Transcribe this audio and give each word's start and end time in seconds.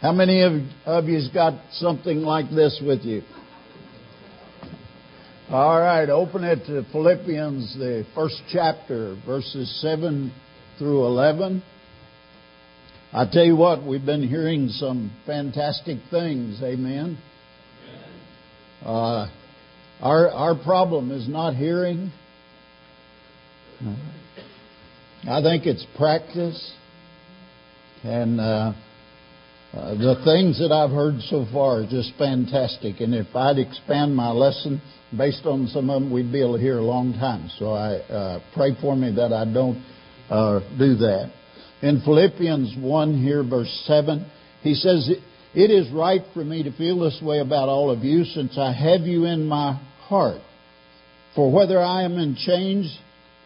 How 0.00 0.12
many 0.12 0.40
of, 0.40 0.52
of 0.86 1.04
you's 1.10 1.28
got 1.28 1.60
something 1.72 2.20
like 2.20 2.48
this 2.48 2.80
with 2.82 3.02
you? 3.02 3.20
All 5.50 5.78
right, 5.78 6.08
open 6.08 6.42
it 6.42 6.64
to 6.68 6.86
Philippians, 6.90 7.76
the 7.76 8.06
first 8.14 8.40
chapter, 8.50 9.20
verses 9.26 9.78
7 9.82 10.32
through 10.78 11.04
11. 11.04 11.62
I 13.12 13.26
tell 13.30 13.44
you 13.44 13.56
what, 13.56 13.84
we've 13.84 14.06
been 14.06 14.26
hearing 14.26 14.68
some 14.68 15.12
fantastic 15.26 15.98
things. 16.10 16.62
Amen. 16.62 17.18
Uh, 18.82 19.28
our 20.00 20.30
our 20.30 20.54
problem 20.54 21.10
is 21.10 21.28
not 21.28 21.56
hearing. 21.56 22.10
I 25.28 25.42
think 25.42 25.66
it's 25.66 25.84
practice, 25.98 26.72
and 28.02 28.40
uh, 28.40 28.72
uh, 29.72 29.94
the 29.94 30.20
things 30.24 30.58
that 30.58 30.72
I've 30.72 30.90
heard 30.90 31.20
so 31.30 31.46
far 31.52 31.82
are 31.82 31.86
just 31.86 32.12
fantastic. 32.18 33.00
And 33.00 33.14
if 33.14 33.34
I'd 33.36 33.58
expand 33.58 34.16
my 34.16 34.30
lesson 34.30 34.82
based 35.16 35.46
on 35.46 35.68
some 35.68 35.88
of 35.90 36.02
them, 36.02 36.10
we'd 36.10 36.32
be 36.32 36.40
able 36.40 36.56
to 36.56 36.60
hear 36.60 36.78
a 36.78 36.84
long 36.84 37.12
time. 37.12 37.48
So 37.56 37.70
I 37.72 37.96
uh, 38.10 38.40
pray 38.52 38.70
for 38.80 38.96
me 38.96 39.14
that 39.14 39.32
I 39.32 39.44
don't 39.44 39.80
uh, 40.28 40.58
do 40.76 40.96
that. 40.96 41.32
In 41.82 42.00
Philippians 42.00 42.76
1 42.78 43.22
here, 43.22 43.44
verse 43.44 43.84
7, 43.86 44.26
he 44.62 44.74
says, 44.74 45.08
It 45.54 45.70
is 45.70 45.90
right 45.92 46.22
for 46.34 46.44
me 46.44 46.64
to 46.64 46.72
feel 46.72 46.98
this 46.98 47.20
way 47.22 47.38
about 47.38 47.68
all 47.68 47.90
of 47.90 48.00
you 48.00 48.24
since 48.24 48.58
I 48.58 48.72
have 48.72 49.02
you 49.02 49.26
in 49.26 49.46
my 49.46 49.80
heart. 50.00 50.40
For 51.36 51.52
whether 51.52 51.80
I 51.80 52.02
am 52.02 52.18
in 52.18 52.34
chains 52.34 52.98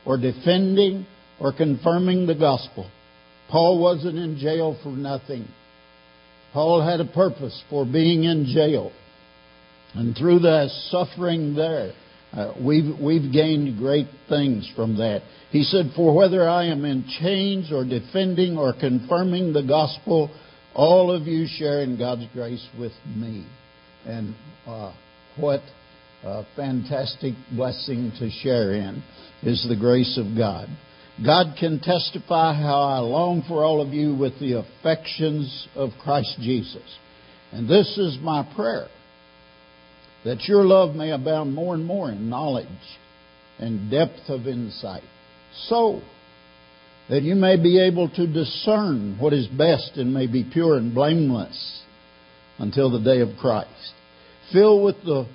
or 0.07 0.17
defending 0.17 1.07
or 1.39 1.53
confirming 1.53 2.27
the 2.27 2.35
gospel, 2.35 2.91
Paul 3.51 3.79
wasn't 3.79 4.17
in 4.17 4.39
jail 4.39 4.79
for 4.83 4.89
nothing. 4.89 5.47
Paul 6.55 6.83
had 6.83 7.01
a 7.01 7.05
purpose 7.05 7.63
for 7.69 7.85
being 7.85 8.25
in 8.25 8.47
jail. 8.47 8.93
And 9.93 10.17
through 10.17 10.39
the 10.39 10.69
suffering 10.89 11.55
there, 11.55 11.93
uh, 12.33 12.55
we've, 12.61 12.99
we've 13.01 13.33
gained 13.33 13.79
great 13.79 14.07
things 14.29 14.71
from 14.75 14.97
that. 14.99 15.23
He 15.51 15.65
said, 15.65 15.91
For 15.95 16.15
whether 16.17 16.49
I 16.49 16.67
am 16.67 16.85
in 16.85 17.05
chains 17.21 17.73
or 17.73 17.85
defending 17.85 18.57
or 18.57 18.73
confirming 18.73 19.53
the 19.53 19.63
gospel, 19.65 20.31
all 20.75 21.11
of 21.11 21.27
you 21.27 21.47
share 21.49 21.83
in 21.83 21.99
God's 21.99 22.27
grace 22.33 22.67
with 22.79 22.93
me. 23.05 23.47
And 24.07 24.35
uh, 24.67 24.95
what 25.37 25.61
a 26.25 26.45
fantastic 26.57 27.35
blessing 27.53 28.13
to 28.19 28.31
share 28.31 28.75
in 28.75 29.03
is 29.43 29.67
the 29.69 29.77
grace 29.77 30.19
of 30.19 30.37
God. 30.37 30.69
God 31.23 31.57
can 31.61 31.81
testify 31.81 32.55
how 32.55 32.83
I 32.83 32.99
long 32.99 33.45
for 33.47 33.63
all 33.63 33.81
of 33.81 33.95
you 33.95 34.17
with 34.17 34.39
the 34.41 34.55
affections 34.55 35.69
of 35.77 35.91
Christ 36.03 36.37
Jesus. 36.41 36.83
And 37.53 37.69
this 37.69 37.97
is 37.99 38.19
my 38.21 38.43
prayer 38.57 38.89
that 40.25 40.43
your 40.49 40.65
love 40.65 40.97
may 40.97 41.11
abound 41.11 41.55
more 41.55 41.75
and 41.75 41.85
more 41.85 42.11
in 42.11 42.29
knowledge 42.29 42.67
and 43.59 43.91
depth 43.91 44.29
of 44.29 44.49
insight, 44.49 45.05
so 45.69 46.03
that 47.09 47.23
you 47.23 47.37
may 47.37 47.63
be 47.63 47.79
able 47.79 48.09
to 48.09 48.27
discern 48.27 49.17
what 49.21 49.33
is 49.33 49.47
best 49.47 49.93
and 49.97 50.13
may 50.13 50.27
be 50.27 50.43
pure 50.51 50.77
and 50.77 50.95
blameless 50.95 51.83
until 52.59 52.91
the 52.91 53.05
day 53.05 53.21
of 53.21 53.37
Christ. 53.39 53.93
Filled 54.53 54.83
with 54.83 54.97
the 55.05 55.29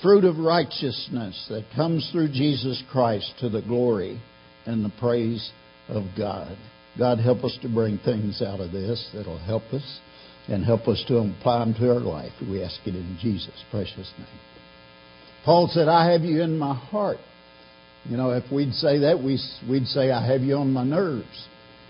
fruit 0.00 0.24
of 0.24 0.38
righteousness 0.38 1.46
that 1.50 1.64
comes 1.76 2.08
through 2.12 2.28
Jesus 2.28 2.82
Christ 2.90 3.30
to 3.40 3.50
the 3.50 3.60
glory 3.60 4.20
and 4.66 4.84
the 4.84 4.92
praise 4.98 5.50
of 5.88 6.04
God. 6.16 6.56
God, 6.98 7.18
help 7.18 7.44
us 7.44 7.58
to 7.62 7.68
bring 7.68 7.98
things 7.98 8.42
out 8.42 8.60
of 8.60 8.72
this 8.72 9.08
that'll 9.14 9.38
help 9.38 9.62
us 9.72 10.00
and 10.48 10.64
help 10.64 10.88
us 10.88 11.02
to 11.08 11.18
apply 11.18 11.60
them 11.60 11.74
to 11.74 11.90
our 11.90 12.00
life. 12.00 12.32
We 12.40 12.62
ask 12.62 12.76
it 12.84 12.94
in 12.94 13.18
Jesus' 13.20 13.64
precious 13.70 14.12
name. 14.18 14.26
Paul 15.44 15.68
said, 15.72 15.88
I 15.88 16.12
have 16.12 16.22
you 16.22 16.42
in 16.42 16.58
my 16.58 16.74
heart. 16.74 17.18
You 18.04 18.16
know, 18.16 18.30
if 18.30 18.44
we'd 18.52 18.74
say 18.74 18.98
that, 19.00 19.22
we, 19.22 19.38
we'd 19.68 19.86
say, 19.86 20.10
I 20.10 20.26
have 20.26 20.42
you 20.42 20.56
on 20.56 20.72
my 20.72 20.84
nerves. 20.84 21.48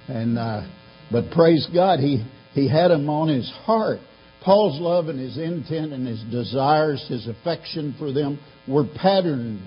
And, 0.08 0.38
uh, 0.38 0.62
but 1.10 1.30
praise 1.30 1.66
God, 1.72 1.98
he, 2.00 2.24
he 2.52 2.68
had 2.68 2.88
them 2.88 3.08
on 3.08 3.28
his 3.28 3.50
heart. 3.64 4.00
Paul's 4.44 4.80
love 4.80 5.08
and 5.08 5.18
his 5.18 5.38
intent 5.38 5.92
and 5.92 6.06
his 6.06 6.22
desires, 6.30 7.04
his 7.08 7.28
affection 7.28 7.94
for 7.98 8.12
them 8.12 8.38
were 8.68 8.84
patterned 8.84 9.62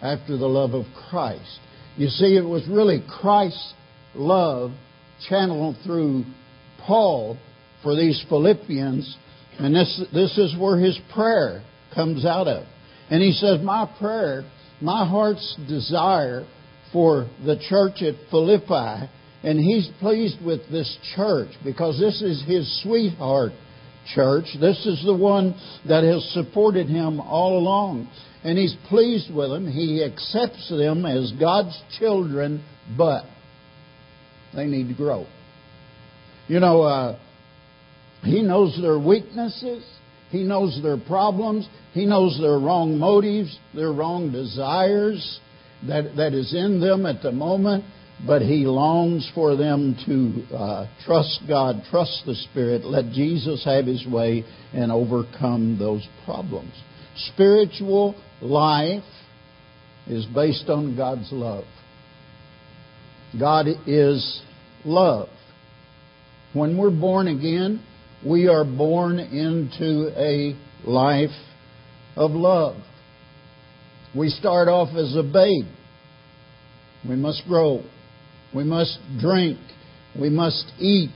after 0.00 0.36
the 0.36 0.46
love 0.46 0.72
of 0.72 0.86
Christ. 1.10 1.60
You 1.96 2.08
see, 2.08 2.36
it 2.36 2.44
was 2.44 2.66
really 2.68 3.02
Christ's 3.20 3.74
love 4.14 4.72
channeled 5.28 5.76
through 5.84 6.24
Paul 6.86 7.38
for 7.82 7.94
these 7.94 8.24
Philippians, 8.28 9.16
and 9.58 9.74
this, 9.74 10.02
this 10.12 10.36
is 10.38 10.56
where 10.58 10.78
his 10.78 10.98
prayer 11.12 11.62
comes 11.94 12.24
out 12.24 12.48
of. 12.48 12.64
And 13.10 13.22
he 13.22 13.32
says, 13.32 13.60
My 13.62 13.90
prayer, 13.98 14.44
my 14.80 15.06
heart's 15.06 15.56
desire 15.68 16.46
for 16.92 17.28
the 17.44 17.56
church 17.68 18.02
at 18.02 18.14
Philippi, 18.30 19.10
and 19.42 19.58
he's 19.58 19.90
pleased 20.00 20.42
with 20.44 20.60
this 20.70 20.98
church 21.14 21.50
because 21.64 21.98
this 21.98 22.22
is 22.22 22.42
his 22.46 22.82
sweetheart 22.82 23.52
church. 24.14 24.46
This 24.60 24.84
is 24.86 25.02
the 25.04 25.16
one 25.16 25.54
that 25.86 26.04
has 26.04 26.24
supported 26.32 26.88
him 26.88 27.20
all 27.20 27.58
along. 27.58 28.08
And 28.44 28.58
he's 28.58 28.74
pleased 28.88 29.32
with 29.32 29.50
them. 29.50 29.70
He 29.70 30.04
accepts 30.04 30.68
them 30.68 31.06
as 31.06 31.32
God's 31.38 31.80
children, 31.98 32.64
but 32.96 33.24
they 34.54 34.66
need 34.66 34.88
to 34.88 34.94
grow. 34.94 35.26
You 36.48 36.60
know, 36.60 36.82
uh, 36.82 37.18
he 38.22 38.42
knows 38.42 38.78
their 38.80 38.98
weaknesses. 38.98 39.84
He 40.30 40.42
knows 40.42 40.78
their 40.82 40.98
problems. 40.98 41.68
He 41.92 42.06
knows 42.06 42.38
their 42.40 42.58
wrong 42.58 42.98
motives, 42.98 43.56
their 43.74 43.92
wrong 43.92 44.32
desires 44.32 45.40
that, 45.86 46.16
that 46.16 46.34
is 46.34 46.54
in 46.54 46.80
them 46.80 47.06
at 47.06 47.22
the 47.22 47.32
moment 47.32 47.84
but 48.26 48.42
he 48.42 48.64
longs 48.64 49.30
for 49.34 49.56
them 49.56 49.96
to 50.06 50.54
uh, 50.54 50.86
trust 51.04 51.42
God, 51.48 51.82
trust 51.90 52.22
the 52.24 52.34
Spirit, 52.50 52.84
let 52.84 53.12
Jesus 53.12 53.64
have 53.64 53.86
his 53.86 54.06
way, 54.06 54.44
and 54.72 54.92
overcome 54.92 55.76
those 55.78 56.06
problems. 56.24 56.72
Spiritual 57.34 58.14
life 58.40 59.02
is 60.06 60.24
based 60.26 60.68
on 60.68 60.96
God's 60.96 61.28
love. 61.32 61.64
God 63.38 63.66
is 63.86 64.42
love. 64.84 65.28
When 66.52 66.76
we're 66.76 66.90
born 66.90 67.28
again, 67.28 67.82
we 68.24 68.46
are 68.46 68.64
born 68.64 69.18
into 69.18 70.12
a 70.16 70.54
life 70.84 71.30
of 72.14 72.32
love. 72.32 72.76
We 74.14 74.28
start 74.28 74.68
off 74.68 74.94
as 74.94 75.16
a 75.16 75.22
babe. 75.22 75.64
We 77.08 77.16
must 77.16 77.42
grow. 77.48 77.82
We 78.54 78.64
must 78.64 78.98
drink. 79.20 79.58
We 80.18 80.28
must 80.28 80.72
eat. 80.78 81.10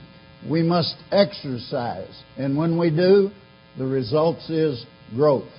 We 0.49 0.63
must 0.63 0.95
exercise. 1.11 2.23
And 2.37 2.57
when 2.57 2.77
we 2.77 2.89
do, 2.89 3.31
the 3.77 3.85
result 3.85 4.49
is 4.49 4.85
growth. 5.15 5.49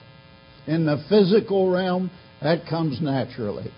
In 0.66 0.86
the 0.86 1.02
physical 1.08 1.70
realm, 1.70 2.10
that 2.42 2.66
comes 2.68 3.00
naturally. 3.00 3.70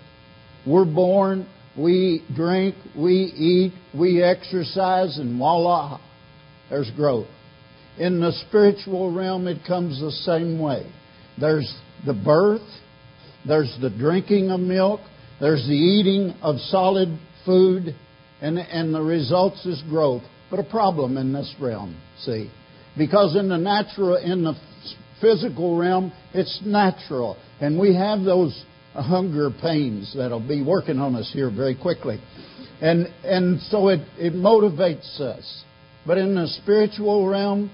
We're 0.65 0.85
born, 0.85 1.47
we 1.77 2.23
drink, 2.35 2.75
we 2.95 3.13
eat, 3.13 3.73
we 3.97 4.21
exercise, 4.21 5.17
and 5.17 5.37
voila, 5.37 5.99
there's 6.69 6.91
growth. 6.91 7.27
In 7.97 8.19
the 8.19 8.31
spiritual 8.47 9.11
realm, 9.13 9.47
it 9.47 9.65
comes 9.67 9.99
the 9.99 10.11
same 10.11 10.59
way. 10.59 10.91
There's 11.39 11.73
the 12.05 12.13
birth, 12.13 12.67
there's 13.47 13.75
the 13.81 13.89
drinking 13.89 14.51
of 14.51 14.59
milk, 14.59 15.01
there's 15.39 15.65
the 15.65 15.73
eating 15.73 16.35
of 16.41 16.57
solid 16.59 17.17
food, 17.45 17.95
and, 18.41 18.57
and 18.57 18.93
the 18.93 19.01
results 19.01 19.65
is 19.65 19.81
growth. 19.89 20.23
But 20.49 20.59
a 20.59 20.63
problem 20.63 21.17
in 21.17 21.31
this 21.31 21.53
realm, 21.59 21.99
see. 22.19 22.51
Because 22.97 23.35
in 23.37 23.47
the 23.47 23.57
natural, 23.57 24.17
in 24.17 24.43
the 24.43 24.53
physical 25.21 25.77
realm, 25.77 26.11
it's 26.33 26.61
natural. 26.65 27.37
And 27.61 27.79
we 27.79 27.95
have 27.95 28.23
those 28.23 28.65
hunger 28.93 29.49
pains 29.61 30.13
that'll 30.17 30.45
be 30.45 30.61
working 30.61 30.99
on 30.99 31.15
us 31.15 31.29
here 31.31 31.49
very 31.49 31.75
quickly. 31.75 32.19
And, 32.81 33.07
and 33.23 33.61
so 33.61 33.89
it, 33.89 33.99
it 34.17 34.33
motivates 34.33 35.21
us. 35.21 35.63
But 36.05 36.17
in 36.17 36.35
the 36.35 36.47
spiritual 36.47 37.27
realm, 37.27 37.71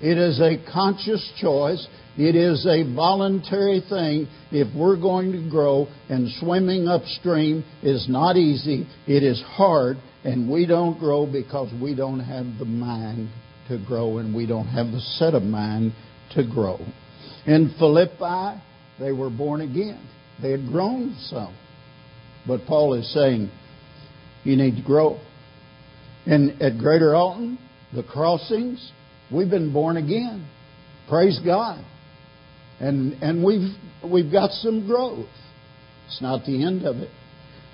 it 0.00 0.18
is 0.18 0.40
a 0.40 0.56
conscious 0.72 1.32
choice. 1.40 1.86
It 2.16 2.36
is 2.36 2.66
a 2.66 2.94
voluntary 2.94 3.82
thing 3.88 4.28
if 4.52 4.74
we're 4.76 5.00
going 5.00 5.32
to 5.32 5.50
grow, 5.50 5.88
and 6.08 6.30
swimming 6.40 6.86
upstream 6.86 7.64
is 7.82 8.08
not 8.08 8.36
easy. 8.36 8.86
It 9.06 9.22
is 9.22 9.42
hard, 9.42 9.96
and 10.22 10.50
we 10.50 10.66
don't 10.66 10.98
grow 10.98 11.26
because 11.26 11.72
we 11.82 11.94
don't 11.94 12.20
have 12.20 12.46
the 12.58 12.64
mind 12.64 13.30
to 13.68 13.82
grow, 13.84 14.18
and 14.18 14.34
we 14.34 14.46
don't 14.46 14.68
have 14.68 14.86
the 14.92 15.00
set 15.00 15.34
of 15.34 15.42
mind 15.42 15.92
to 16.34 16.46
grow. 16.46 16.78
In 17.46 17.74
Philippi, 17.78 18.60
they 19.00 19.12
were 19.12 19.30
born 19.30 19.60
again. 19.60 20.08
They 20.40 20.50
had 20.50 20.66
grown 20.68 21.16
some. 21.20 21.54
But 22.46 22.66
Paul 22.66 22.94
is 22.94 23.12
saying, 23.12 23.50
you 24.44 24.56
need 24.56 24.76
to 24.76 24.82
grow. 24.82 25.20
And 26.26 26.60
at 26.62 26.78
Greater 26.78 27.14
Alton, 27.14 27.58
the 27.94 28.02
crossings, 28.02 28.92
We've 29.32 29.50
been 29.50 29.72
born 29.72 29.96
again. 29.96 30.48
Praise 31.08 31.38
God. 31.44 31.84
And 32.80 33.22
and 33.22 33.44
we've 33.44 33.74
we've 34.04 34.30
got 34.30 34.50
some 34.50 34.86
growth. 34.86 35.26
It's 36.06 36.20
not 36.20 36.44
the 36.44 36.64
end 36.64 36.84
of 36.84 36.96
it. 36.96 37.10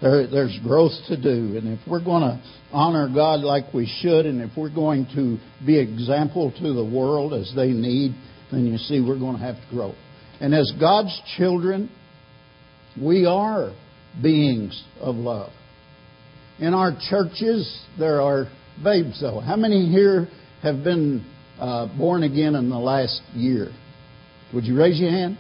There, 0.00 0.26
there's 0.26 0.58
growth 0.62 0.93
to 1.08 1.20
do. 1.20 1.58
And 1.58 1.79
if 1.79 1.81
we're 1.87 2.02
going 2.02 2.23
to 2.23 2.43
honor 2.73 3.08
God 3.12 3.41
like 3.41 3.75
we 3.75 3.87
should, 4.00 4.25
and 4.25 4.41
if 4.41 4.50
we're 4.56 4.75
going 4.75 5.06
to 5.14 5.38
be 5.67 5.79
example 5.79 6.52
to 6.52 6.73
the 6.73 6.85
world 6.85 7.35
as 7.35 7.52
they 7.55 7.69
need, 7.69 8.14
then 8.50 8.67
you 8.67 8.79
see 8.79 9.00
we're 9.00 9.19
going 9.19 9.37
to 9.37 9.43
have 9.43 9.56
to 9.56 9.75
grow. 9.75 9.94
And 10.41 10.55
as 10.55 10.73
God's 10.81 11.20
children, 11.37 11.91
we 13.00 13.26
are 13.26 13.75
beings 14.23 14.82
of 15.00 15.17
love. 15.17 15.52
In 16.58 16.73
our 16.73 16.97
churches, 17.08 17.85
there 17.99 18.23
are 18.23 18.47
babes, 18.82 19.20
though. 19.20 19.41
How 19.41 19.56
many 19.56 19.88
here 19.91 20.29
have 20.62 20.82
been 20.82 21.26
uh, 21.61 21.87
born 21.97 22.23
again 22.23 22.55
in 22.55 22.71
the 22.71 22.79
last 22.79 23.21
year? 23.35 23.69
Would 24.55 24.65
you 24.65 24.77
raise 24.77 24.99
your 24.99 25.11
hand? 25.11 25.39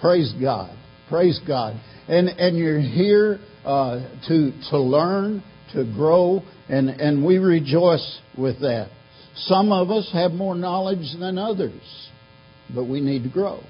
Praise 0.00 0.32
God. 0.40 0.76
Praise 1.08 1.40
God. 1.46 1.80
And, 2.08 2.28
and 2.28 2.56
you're 2.56 2.80
here 2.80 3.38
uh, 3.64 4.00
to, 4.28 4.52
to 4.70 4.78
learn, 4.78 5.42
to 5.72 5.84
grow, 5.84 6.42
and, 6.68 6.88
and 6.88 7.24
we 7.24 7.38
rejoice 7.38 8.20
with 8.36 8.60
that. 8.60 8.90
Some 9.34 9.72
of 9.72 9.90
us 9.90 10.10
have 10.12 10.32
more 10.32 10.54
knowledge 10.54 11.14
than 11.18 11.38
others, 11.38 12.08
but 12.74 12.84
we 12.84 13.00
need 13.00 13.22
to 13.22 13.30
grow. 13.30 13.60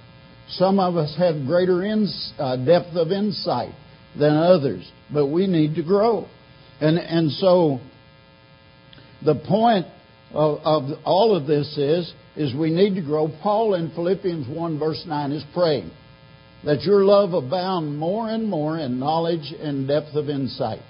Some 0.51 0.81
of 0.81 0.97
us 0.97 1.15
have 1.19 1.47
greater 1.47 1.85
ins, 1.85 2.33
uh, 2.39 2.57
depth 2.57 2.97
of 2.97 3.13
insight 3.13 3.75
than 4.19 4.35
others, 4.35 4.91
but 5.13 5.27
we 5.27 5.47
need 5.47 5.75
to 5.75 5.83
grow. 5.83 6.27
And, 6.81 6.99
and 6.99 7.31
so 7.33 7.81
the 9.25 9.35
point 9.35 9.87
of, 10.33 10.59
of 10.65 10.99
all 11.05 11.35
of 11.35 11.47
this 11.47 11.77
is, 11.77 12.13
is 12.37 12.55
we 12.55 12.71
need 12.71 12.95
to 12.95 13.03
grow. 13.03 13.29
Paul 13.43 13.75
in 13.75 13.91
Philippians 13.91 14.47
1 14.49 14.79
verse 14.79 15.03
9 15.07 15.33
is 15.33 15.45
praying 15.55 15.91
that 16.65 16.83
your 16.83 17.05
love 17.05 17.33
abound 17.33 17.97
more 17.97 18.29
and 18.29 18.49
more 18.49 18.79
in 18.79 18.99
knowledge 18.99 19.55
and 19.61 19.87
depth 19.87 20.15
of 20.15 20.29
insight. 20.29 20.81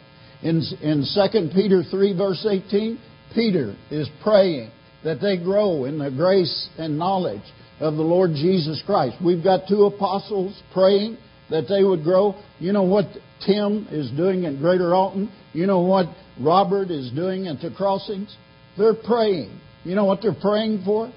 In, 0.43 0.63
in 0.83 1.05
2 1.15 1.51
Peter 1.55 1.83
3 1.91 2.17
verse 2.17 2.47
18, 2.49 2.99
Peter 3.35 3.77
is 3.91 4.09
praying 4.23 4.71
that 5.05 5.21
they 5.21 5.37
grow 5.37 5.85
in 5.85 5.99
the 5.99 6.11
grace 6.11 6.69
and 6.79 6.99
knowledge 6.99 7.43
of 7.81 7.95
the 7.95 8.03
Lord 8.03 8.31
Jesus 8.33 8.83
Christ. 8.85 9.17
We've 9.25 9.45
got 9.45 9.69
two 9.69 9.85
apostles 9.85 10.61
praying 10.73 11.19
that 11.51 11.67
they 11.69 11.85
would 11.85 12.03
grow. 12.03 12.35
You 12.59 12.73
know 12.73 12.83
what 12.83 13.07
Tim 13.47 13.87
is 13.91 14.11
doing 14.13 14.47
at 14.47 14.59
Greater 14.59 14.95
Alton? 14.95 15.31
You 15.53 15.67
know 15.67 15.81
what 15.81 16.07
Robert 16.41 16.91
is 16.91 17.11
doing 17.13 17.47
at 17.47 17.61
the 17.61 17.71
crossings? 17.71 18.35
They're 18.79 18.95
praying. 18.95 19.61
You 19.85 19.95
know 19.95 20.05
what 20.05 20.21
they're 20.23 20.35
praying 20.41 20.83
for? 20.85 21.13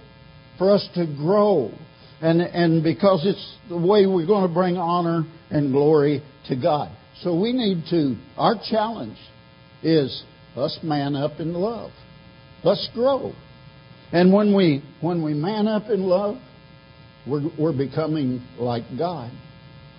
For 0.57 0.73
us 0.73 0.87
to 0.95 1.05
grow. 1.05 1.71
And, 2.21 2.41
and 2.41 2.83
because 2.83 3.25
it's 3.25 3.57
the 3.69 3.77
way 3.77 4.05
we're 4.05 4.27
going 4.27 4.47
to 4.47 4.53
bring 4.53 4.77
honor 4.77 5.23
and 5.49 5.71
glory 5.71 6.23
to 6.47 6.55
God. 6.55 6.91
So 7.21 7.39
we 7.39 7.53
need 7.53 7.85
to, 7.89 8.15
our 8.37 8.55
challenge 8.69 9.17
is 9.83 10.23
us 10.55 10.79
man 10.83 11.15
up 11.15 11.39
in 11.39 11.53
love. 11.53 11.91
Let's 12.63 12.89
grow. 12.93 13.33
And 14.11 14.33
when 14.33 14.55
we, 14.55 14.83
when 15.01 15.23
we 15.23 15.33
man 15.33 15.67
up 15.67 15.89
in 15.89 16.03
love, 16.03 16.37
we're, 17.27 17.49
we're 17.57 17.77
becoming 17.77 18.45
like 18.57 18.83
God. 18.97 19.31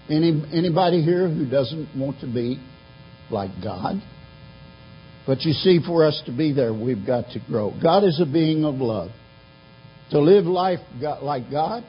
Any, 0.09 0.43
anybody 0.53 1.03
here 1.03 1.29
who 1.29 1.49
doesn't 1.49 1.97
want 1.97 2.21
to 2.21 2.27
be 2.27 2.61
like 3.31 3.51
God? 3.63 4.03
But 5.27 5.43
you 5.43 5.53
see, 5.53 5.79
for 5.85 6.05
us 6.05 6.21
to 6.27 6.37
be 6.37 6.53
there, 6.53 6.75
we've 6.75 7.07
got 7.07 7.31
to 7.31 7.41
grow. 7.49 7.73
God 7.81 8.05
is 8.05 8.21
a 8.21 8.27
being 8.27 8.65
of 8.65 8.77
love. 8.77 9.11
To 10.11 10.21
live 10.21 10.45
life 10.45 10.81
like 11.23 11.51
God, 11.51 11.85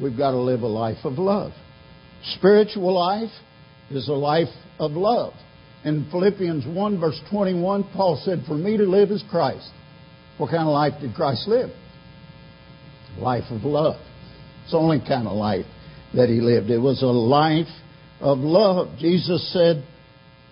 we've 0.00 0.16
got 0.16 0.30
to 0.30 0.38
live 0.38 0.62
a 0.62 0.66
life 0.68 1.04
of 1.04 1.14
love. 1.14 1.52
Spiritual 2.36 2.94
life 2.94 3.30
is 3.90 4.08
a 4.08 4.12
life 4.12 4.48
of 4.78 4.92
love. 4.92 5.34
In 5.84 6.08
Philippians 6.10 6.64
1, 6.66 7.00
verse 7.00 7.20
21, 7.30 7.90
Paul 7.94 8.20
said, 8.24 8.44
For 8.46 8.54
me 8.54 8.78
to 8.78 8.84
live 8.84 9.10
is 9.10 9.22
Christ. 9.30 9.70
What 10.38 10.50
kind 10.50 10.62
of 10.62 10.72
life 10.72 10.94
did 11.00 11.14
Christ 11.14 11.46
live? 11.46 11.70
Life 13.18 13.44
of 13.50 13.62
love. 13.64 14.00
It's 14.62 14.72
the 14.72 14.78
only 14.78 15.00
kind 15.00 15.28
of 15.28 15.34
life 15.36 15.66
that 16.14 16.28
he 16.28 16.40
lived. 16.40 16.70
It 16.70 16.78
was 16.78 17.02
a 17.02 17.06
life 17.06 17.68
of 18.20 18.38
love. 18.38 18.98
Jesus 18.98 19.52
said, 19.52 19.84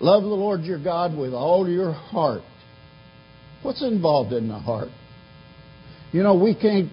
Love 0.02 0.25
the 0.25 0.28
Lord 0.28 0.62
your 0.62 0.82
God 0.82 1.16
with 1.16 1.32
all 1.32 1.69
your 1.69 1.93
heart. 1.93 2.43
What's 3.62 3.84
involved 3.84 4.32
in 4.32 4.49
the 4.49 4.58
heart? 4.58 4.88
You 6.10 6.25
know, 6.25 6.37
we 6.37 6.56
can't 6.56 6.90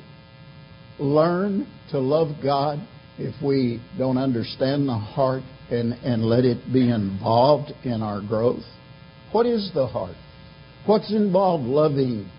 learn 0.99 1.67
to 1.89 1.97
love 1.97 2.35
God 2.43 2.77
if 3.17 3.33
we 3.43 3.81
don't 3.97 4.19
understand 4.19 4.87
the 4.87 4.93
heart 4.93 5.41
and, 5.71 5.93
and 5.93 6.23
let 6.23 6.45
it 6.45 6.71
be 6.71 6.87
involved 6.87 7.71
in 7.83 8.03
our 8.03 8.21
growth. 8.21 8.63
What 9.31 9.47
is 9.47 9.71
the 9.73 9.87
heart? 9.87 10.15
What's 10.85 11.11
involved 11.11 11.63
loving 11.63 12.29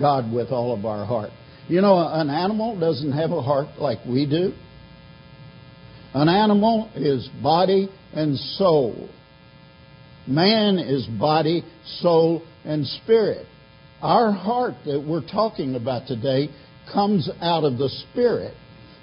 God 0.00 0.32
with 0.32 0.48
all 0.48 0.74
of 0.74 0.86
our 0.86 1.04
heart? 1.04 1.32
You 1.68 1.82
know, 1.82 1.98
an 1.98 2.30
animal 2.30 2.80
doesn't 2.80 3.12
have 3.12 3.30
a 3.30 3.42
heart 3.42 3.78
like 3.78 3.98
we 4.06 4.24
do. 4.24 4.54
An 6.14 6.30
animal 6.30 6.90
is 6.94 7.28
body 7.42 7.90
and 8.14 8.38
soul. 8.38 9.10
Man 10.26 10.78
is 10.78 11.06
body, 11.18 11.64
soul, 12.00 12.42
and 12.64 12.86
spirit. 12.86 13.46
Our 14.00 14.32
heart 14.32 14.74
that 14.86 15.04
we're 15.06 15.26
talking 15.26 15.74
about 15.74 16.06
today 16.06 16.48
comes 16.92 17.30
out 17.40 17.64
of 17.64 17.78
the 17.78 17.88
spirit. 17.88 18.54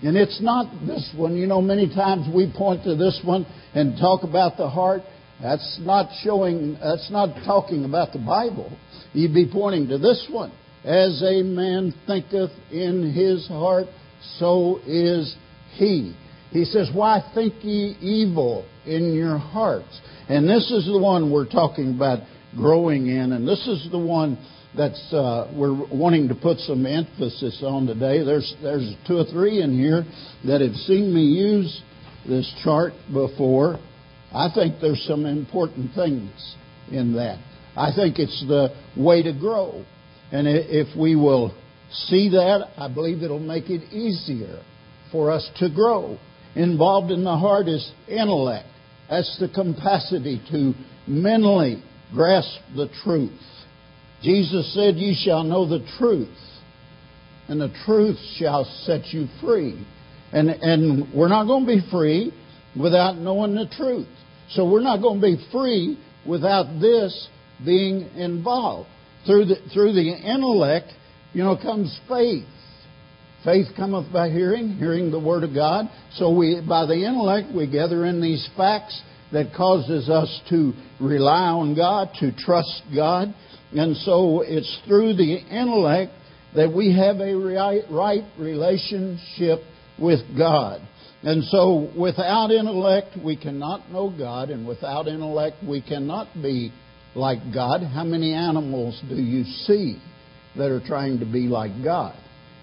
And 0.04 0.18
it's 0.18 0.42
not 0.42 0.72
this 0.86 1.14
one. 1.16 1.36
You 1.36 1.46
know, 1.46 1.62
many 1.62 1.88
times 1.94 2.28
we 2.34 2.52
point 2.56 2.84
to 2.86 2.96
this 2.96 3.20
one 3.24 3.46
and 3.76 3.98
talk 4.00 4.24
about 4.24 4.58
the 4.58 4.70
heart. 4.70 5.02
That's 5.42 5.80
not 5.82 6.10
showing, 6.24 6.78
that's 6.82 7.10
not 7.12 7.36
talking 7.46 7.86
about 7.86 8.14
the 8.14 8.20
Bible. 8.20 8.76
You'd 9.14 9.34
be 9.34 9.50
pointing 9.52 9.88
to 9.90 9.98
this 9.98 10.28
one. 10.32 10.52
As 10.84 11.22
a 11.22 11.44
man 11.44 11.94
thinketh 12.08 12.52
in 12.72 13.14
his 13.14 13.48
heart, 13.48 13.86
so 14.40 14.80
is 14.88 15.36
he. 15.74 16.16
He 16.50 16.66
says, 16.66 16.90
Why 16.94 17.24
think 17.34 17.54
ye 17.64 17.96
evil 18.02 18.66
in 18.86 19.14
your 19.14 19.38
hearts? 19.38 20.02
And 20.32 20.48
this 20.48 20.72
is 20.72 20.86
the 20.86 20.98
one 20.98 21.30
we're 21.30 21.50
talking 21.50 21.94
about 21.94 22.20
growing 22.56 23.08
in, 23.08 23.34
and 23.34 23.46
this 23.46 23.68
is 23.68 23.90
the 23.92 24.00
one 24.00 24.38
that's 24.78 25.12
uh, 25.12 25.52
we're 25.54 25.76
wanting 25.94 26.30
to 26.30 26.36
put 26.36 26.58
some 26.60 26.86
emphasis 26.86 27.62
on 27.62 27.86
today. 27.86 28.24
There's 28.24 28.56
there's 28.64 28.96
two 29.06 29.18
or 29.18 29.26
three 29.26 29.62
in 29.62 29.78
here 29.78 30.06
that 30.46 30.62
have 30.62 30.74
seen 30.88 31.14
me 31.14 31.24
use 31.24 31.82
this 32.26 32.50
chart 32.64 32.94
before. 33.12 33.78
I 34.34 34.48
think 34.56 34.76
there's 34.80 35.04
some 35.06 35.26
important 35.26 35.94
things 35.96 36.32
in 36.90 37.12
that. 37.16 37.44
I 37.76 37.94
think 37.94 38.18
it's 38.18 38.46
the 38.48 38.70
way 38.96 39.24
to 39.24 39.34
grow. 39.38 39.84
And 40.32 40.48
if 40.48 40.98
we 40.98 41.18
will 41.18 41.54
see 41.92 42.30
that, 42.30 42.70
I 42.78 42.88
believe 42.88 43.22
it'll 43.22 43.38
make 43.38 43.70
it 43.70 43.92
easier 43.92 44.64
for 45.12 45.30
us 45.30 45.50
to 45.58 45.70
grow. 45.70 46.18
Involved 46.56 47.12
in 47.12 47.26
the 47.26 47.36
heart 47.36 47.68
is 47.68 47.92
intellect. 48.08 48.71
That's 49.12 49.38
the 49.40 49.50
capacity 49.50 50.42
to 50.52 50.74
mentally 51.06 51.84
grasp 52.14 52.62
the 52.74 52.88
truth. 53.04 53.38
Jesus 54.24 54.74
said, 54.74 54.96
You 54.96 55.14
shall 55.14 55.44
know 55.44 55.68
the 55.68 55.86
truth, 56.00 56.30
and 57.50 57.60
the 57.60 57.74
truth 57.86 58.18
shall 58.38 58.64
set 58.86 59.08
you 59.08 59.28
free. 59.42 59.86
And, 60.32 60.50
and 60.50 61.14
we're 61.14 61.28
not 61.28 61.46
going 61.46 61.66
to 61.66 61.76
be 61.76 61.92
free 61.92 62.34
without 62.80 63.18
knowing 63.18 63.54
the 63.54 63.68
truth. 63.76 64.08
So 64.52 64.70
we're 64.70 64.80
not 64.80 65.02
going 65.02 65.20
to 65.20 65.28
be 65.28 65.46
free 65.52 66.02
without 66.26 66.80
this 66.80 67.28
being 67.66 68.04
involved. 68.16 68.88
Through 69.26 69.46
the, 69.46 69.56
through 69.74 69.92
the 69.92 70.08
intellect, 70.10 70.88
you 71.34 71.44
know, 71.44 71.58
comes 71.58 72.00
faith. 72.08 72.46
Faith 73.44 73.68
cometh 73.76 74.12
by 74.14 74.30
hearing, 74.30 74.70
hearing 74.74 75.10
the 75.10 75.20
word 75.20 75.44
of 75.44 75.54
God. 75.54 75.86
So 76.14 76.36
we, 76.36 76.62
by 76.68 76.86
the 76.86 76.94
intellect, 76.94 77.54
we 77.56 77.70
gather 77.70 78.06
in 78.06 78.22
these 78.22 78.48
facts 78.56 79.02
that 79.32 79.54
causes 79.56 80.10
us 80.10 80.42
to 80.50 80.74
rely 81.00 81.48
on 81.50 81.76
God, 81.76 82.10
to 82.20 82.32
trust 82.38 82.84
God. 82.94 83.34
And 83.72 83.96
so 83.98 84.42
it's 84.42 84.80
through 84.86 85.16
the 85.16 85.38
intellect 85.50 86.12
that 86.56 86.72
we 86.72 86.96
have 86.96 87.20
a 87.20 87.34
right, 87.90 88.24
relationship 88.38 89.60
with 89.98 90.20
God. 90.38 90.82
And 91.24 91.44
so 91.46 91.92
without 91.98 92.52
intellect, 92.52 93.18
we 93.24 93.38
cannot 93.38 93.90
know 93.92 94.14
God, 94.16 94.50
and 94.50 94.68
without 94.68 95.08
intellect, 95.08 95.58
we 95.68 95.82
cannot 95.82 96.28
be 96.36 96.72
like 97.16 97.40
God. 97.54 97.84
How 97.84 98.04
many 98.04 98.34
animals 98.34 99.02
do 99.08 99.16
you 99.16 99.44
see 99.44 100.02
that 100.58 100.70
are 100.70 100.86
trying 100.86 101.20
to 101.20 101.26
be 101.26 101.48
like 101.48 101.72
God? 101.84 102.16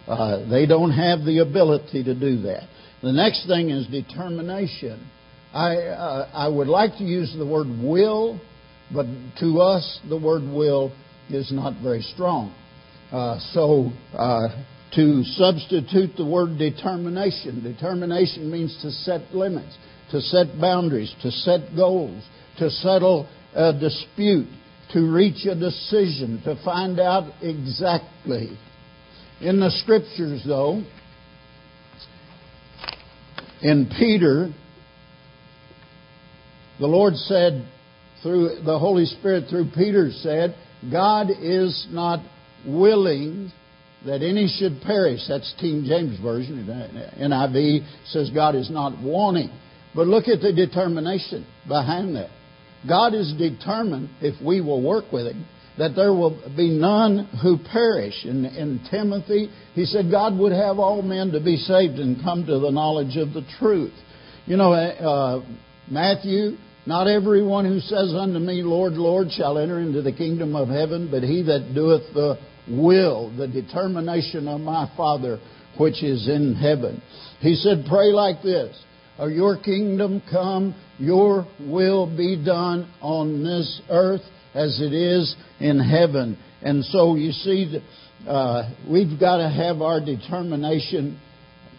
Uh, 0.08 0.48
they 0.48 0.64
don't 0.64 0.90
have 0.90 1.24
the 1.24 1.40
ability 1.40 2.02
to 2.02 2.14
do 2.14 2.42
that. 2.42 2.62
The 3.02 3.12
next 3.12 3.46
thing 3.46 3.68
is 3.68 3.86
determination. 3.86 5.06
I, 5.52 5.76
uh, 5.76 6.28
I 6.32 6.48
would 6.48 6.68
like 6.68 6.96
to 6.98 7.04
use 7.04 7.34
the 7.36 7.46
word 7.46 7.66
will, 7.68 8.40
but 8.92 9.06
to 9.40 9.60
us, 9.60 10.00
the 10.08 10.16
word 10.16 10.42
will 10.42 10.92
is 11.28 11.52
not 11.52 11.82
very 11.82 12.00
strong. 12.00 12.54
Uh, 13.12 13.38
so, 13.52 13.90
uh, 14.14 14.48
to 14.94 15.22
substitute 15.24 16.16
the 16.16 16.24
word 16.24 16.58
determination, 16.58 17.62
determination 17.62 18.50
means 18.50 18.78
to 18.80 18.90
set 18.90 19.34
limits, 19.34 19.76
to 20.10 20.20
set 20.20 20.58
boundaries, 20.58 21.14
to 21.22 21.30
set 21.30 21.60
goals, 21.76 22.24
to 22.58 22.70
settle 22.70 23.28
a 23.54 23.72
dispute, 23.78 24.48
to 24.92 25.00
reach 25.12 25.44
a 25.44 25.54
decision, 25.54 26.40
to 26.44 26.58
find 26.64 26.98
out 26.98 27.30
exactly. 27.42 28.56
In 29.40 29.60
the 29.60 29.70
scriptures, 29.70 30.42
though, 30.46 30.82
in 33.62 33.90
Peter, 33.98 34.50
the 36.80 36.86
Lord 36.86 37.14
said, 37.14 37.66
through 38.22 38.62
the 38.64 38.78
Holy 38.78 39.04
Spirit, 39.04 39.44
through 39.48 39.70
Peter, 39.74 40.10
said, 40.10 40.56
God 40.90 41.28
is 41.30 41.86
not 41.90 42.20
willing 42.66 43.52
that 44.06 44.22
any 44.22 44.48
should 44.48 44.80
perish. 44.82 45.20
That's 45.28 45.54
King 45.60 45.84
James 45.86 46.20
Version. 46.20 46.64
NIV 47.18 47.86
says 48.06 48.30
God 48.30 48.54
is 48.54 48.70
not 48.70 49.00
wanting. 49.02 49.50
But 49.94 50.06
look 50.06 50.28
at 50.28 50.40
the 50.40 50.52
determination 50.52 51.46
behind 51.66 52.14
that. 52.16 52.30
God 52.86 53.14
is 53.14 53.34
determined, 53.36 54.10
if 54.20 54.40
we 54.44 54.60
will 54.60 54.82
work 54.82 55.12
with 55.12 55.26
Him, 55.26 55.46
that 55.78 55.94
there 55.94 56.12
will 56.12 56.40
be 56.56 56.70
none 56.70 57.28
who 57.42 57.58
perish. 57.58 58.24
In, 58.24 58.44
in 58.44 58.80
Timothy, 58.90 59.48
he 59.74 59.84
said 59.84 60.10
God 60.10 60.36
would 60.38 60.52
have 60.52 60.78
all 60.78 61.02
men 61.02 61.30
to 61.32 61.40
be 61.40 61.56
saved 61.56 61.94
and 61.94 62.22
come 62.22 62.44
to 62.46 62.58
the 62.58 62.70
knowledge 62.70 63.16
of 63.16 63.32
the 63.32 63.46
truth. 63.58 63.94
You 64.46 64.56
know, 64.56 64.72
uh, 64.72 65.44
Matthew, 65.90 66.56
not 66.86 67.06
everyone 67.06 67.64
who 67.64 67.80
says 67.80 68.12
unto 68.14 68.38
me, 68.38 68.62
Lord, 68.62 68.94
Lord, 68.94 69.28
shall 69.30 69.58
enter 69.58 69.78
into 69.78 70.02
the 70.02 70.12
kingdom 70.12 70.56
of 70.56 70.68
heaven, 70.68 71.08
but 71.10 71.22
he 71.22 71.42
that 71.42 71.72
doeth 71.74 72.12
the 72.12 72.38
will, 72.68 73.34
the 73.36 73.46
determination 73.46 74.48
of 74.48 74.60
my 74.60 74.90
Father 74.96 75.38
which 75.78 76.02
is 76.02 76.28
in 76.28 76.54
heaven. 76.54 77.00
He 77.40 77.54
said, 77.54 77.84
Pray 77.88 78.12
like 78.12 78.42
this 78.42 78.76
Your 79.18 79.56
kingdom 79.58 80.22
come, 80.30 80.74
your 80.98 81.46
will 81.60 82.06
be 82.06 82.42
done 82.44 82.92
on 83.00 83.44
this 83.44 83.80
earth 83.88 84.22
as 84.54 84.80
it 84.80 84.92
is 84.92 85.34
in 85.60 85.78
heaven. 85.78 86.38
And 86.62 86.84
so 86.84 87.14
you 87.14 87.32
see, 87.32 87.80
uh, 88.26 88.70
we've 88.88 89.18
got 89.18 89.38
to 89.38 89.48
have 89.48 89.80
our 89.80 90.04
determination 90.04 91.20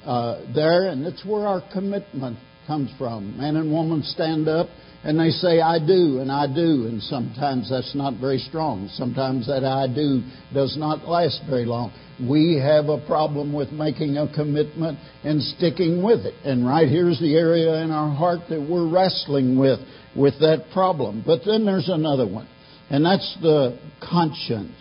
uh, 0.05 0.41
there, 0.53 0.87
and 0.87 1.05
that's 1.05 1.25
where 1.25 1.47
our 1.47 1.61
commitment 1.73 2.37
comes 2.67 2.91
from. 2.97 3.37
Man 3.37 3.55
and 3.55 3.71
woman 3.71 4.03
stand 4.03 4.47
up 4.47 4.69
and 5.03 5.17
they 5.17 5.29
say, 5.29 5.61
I 5.61 5.79
do, 5.79 6.19
and 6.19 6.29
I 6.29 6.45
do, 6.45 6.85
and 6.87 7.01
sometimes 7.01 7.69
that's 7.69 7.95
not 7.95 8.19
very 8.19 8.37
strong. 8.37 8.89
Sometimes 8.93 9.47
that 9.47 9.63
I 9.63 9.87
do 9.87 10.21
does 10.53 10.75
not 10.77 11.07
last 11.07 11.41
very 11.49 11.63
long. 11.65 11.93
We 12.21 12.59
have 12.61 12.89
a 12.89 13.03
problem 13.07 13.53
with 13.53 13.71
making 13.71 14.17
a 14.17 14.31
commitment 14.33 14.99
and 15.23 15.41
sticking 15.41 16.03
with 16.03 16.25
it. 16.25 16.33
And 16.43 16.67
right 16.67 16.87
here's 16.87 17.17
the 17.19 17.33
area 17.35 17.81
in 17.81 17.91
our 17.91 18.13
heart 18.13 18.41
that 18.49 18.59
we're 18.59 18.91
wrestling 18.91 19.57
with, 19.57 19.79
with 20.17 20.37
that 20.41 20.65
problem. 20.73 21.23
But 21.25 21.41
then 21.45 21.65
there's 21.65 21.87
another 21.87 22.27
one, 22.27 22.49
and 22.89 23.05
that's 23.05 23.37
the 23.41 23.77
conscience. 24.01 24.71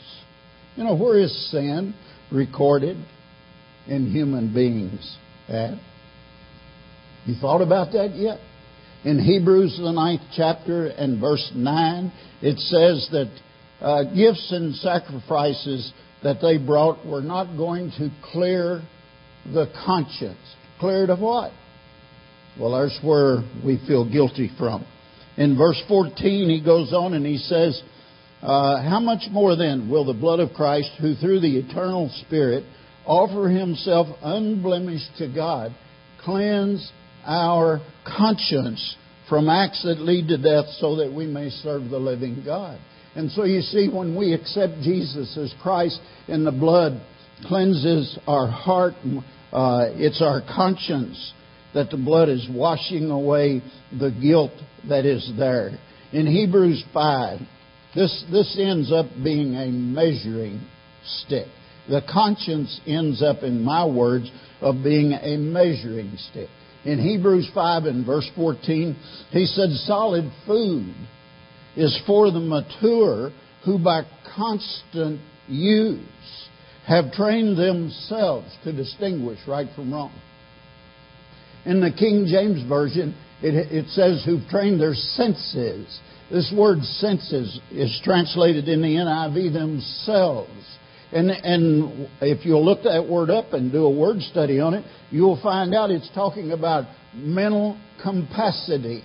You 0.76 0.84
know, 0.84 0.96
where 0.96 1.18
is 1.18 1.50
sin 1.50 1.94
recorded 2.32 2.96
in 3.86 4.10
human 4.10 4.54
beings 4.54 5.16
at? 5.48 5.74
You 7.26 7.34
thought 7.40 7.60
about 7.60 7.92
that 7.92 8.14
yet? 8.14 8.38
In 9.04 9.18
Hebrews, 9.18 9.78
the 9.80 9.92
ninth 9.92 10.22
chapter 10.34 10.86
and 10.86 11.20
verse 11.20 11.52
9, 11.54 12.12
it 12.42 12.58
says 12.58 13.08
that 13.12 13.30
uh, 13.80 14.04
gifts 14.14 14.50
and 14.50 14.74
sacrifices 14.76 15.92
that 16.22 16.38
they 16.40 16.58
brought 16.58 17.06
were 17.06 17.22
not 17.22 17.56
going 17.56 17.90
to 17.98 18.10
clear 18.32 18.82
the 19.44 19.66
conscience. 19.84 20.38
Cleared 20.80 21.10
of 21.10 21.20
what? 21.20 21.52
Well, 22.58 22.72
that's 22.72 22.98
where 23.02 23.38
we 23.64 23.80
feel 23.86 24.10
guilty 24.10 24.50
from. 24.58 24.84
In 25.36 25.56
verse 25.56 25.80
14, 25.86 26.50
he 26.50 26.60
goes 26.64 26.92
on 26.92 27.14
and 27.14 27.24
he 27.24 27.36
says, 27.36 27.80
uh, 28.42 28.82
How 28.82 29.00
much 29.00 29.24
more 29.30 29.56
then 29.56 29.90
will 29.90 30.04
the 30.04 30.12
blood 30.12 30.40
of 30.40 30.52
Christ, 30.54 30.90
who 31.00 31.14
through 31.14 31.40
the 31.40 31.58
eternal 31.58 32.10
Spirit 32.26 32.64
offer 33.06 33.48
himself 33.48 34.06
unblemished 34.22 35.16
to 35.18 35.32
God, 35.32 35.74
cleanse 36.22 36.92
our 37.24 37.80
conscience 38.16 38.96
from 39.28 39.48
acts 39.48 39.82
that 39.82 40.00
lead 40.00 40.28
to 40.28 40.38
death 40.38 40.66
so 40.78 40.96
that 40.96 41.12
we 41.12 41.26
may 41.26 41.50
serve 41.50 41.90
the 41.90 41.98
living 41.98 42.42
God. 42.44 42.78
And 43.14 43.30
so 43.32 43.44
you 43.44 43.60
see, 43.62 43.88
when 43.88 44.14
we 44.14 44.32
accept 44.32 44.74
Jesus 44.82 45.36
as 45.36 45.52
Christ 45.62 46.00
and 46.28 46.46
the 46.46 46.52
blood 46.52 47.00
cleanses 47.46 48.18
our 48.26 48.46
heart, 48.46 48.94
uh, 49.52 49.86
it's 49.94 50.22
our 50.22 50.40
conscience 50.54 51.32
that 51.74 51.90
the 51.90 51.96
blood 51.96 52.28
is 52.28 52.46
washing 52.50 53.10
away 53.10 53.62
the 53.98 54.10
guilt 54.10 54.52
that 54.88 55.04
is 55.04 55.30
there. 55.38 55.72
In 56.12 56.26
Hebrews 56.26 56.84
5, 56.94 57.40
this, 57.98 58.24
this 58.30 58.56
ends 58.60 58.92
up 58.92 59.06
being 59.22 59.54
a 59.54 59.66
measuring 59.66 60.60
stick. 61.04 61.46
The 61.88 62.02
conscience 62.10 62.80
ends 62.86 63.22
up, 63.22 63.42
in 63.42 63.64
my 63.64 63.84
words, 63.84 64.30
of 64.60 64.84
being 64.84 65.12
a 65.12 65.36
measuring 65.36 66.16
stick 66.30 66.48
in 66.84 66.98
Hebrews 66.98 67.50
5 67.54 67.84
and 67.84 68.06
verse 68.06 68.28
14, 68.34 68.96
he 69.30 69.46
said, 69.46 69.70
Solid 69.84 70.30
food 70.46 70.94
is 71.76 72.00
for 72.06 72.30
the 72.30 72.40
mature 72.40 73.30
who 73.64 73.78
by 73.78 74.02
constant 74.36 75.20
use 75.48 76.48
have 76.86 77.12
trained 77.12 77.58
themselves 77.58 78.56
to 78.64 78.72
distinguish 78.72 79.38
right 79.46 79.68
from 79.74 79.92
wrong. 79.92 80.12
In 81.66 81.80
the 81.80 81.90
King 81.90 82.26
James 82.26 82.66
Version, 82.66 83.14
it, 83.42 83.54
it 83.54 83.88
says 83.88 84.22
who've 84.24 84.48
trained 84.48 84.80
their 84.80 84.94
senses. 84.94 86.00
This 86.30 86.52
word 86.54 86.82
senses 86.82 87.58
is 87.70 88.00
translated 88.04 88.68
in 88.68 88.82
the 88.82 88.88
NIV 88.88 89.52
themselves. 89.52 90.50
And, 91.10 91.30
and 91.30 92.08
if 92.20 92.44
you'll 92.44 92.64
look 92.64 92.82
that 92.82 93.08
word 93.08 93.30
up 93.30 93.54
and 93.54 93.72
do 93.72 93.86
a 93.86 93.90
word 93.90 94.20
study 94.20 94.60
on 94.60 94.74
it, 94.74 94.84
you'll 95.10 95.40
find 95.42 95.74
out 95.74 95.90
it's 95.90 96.10
talking 96.14 96.52
about 96.52 96.84
mental 97.14 97.80
capacity. 98.02 99.02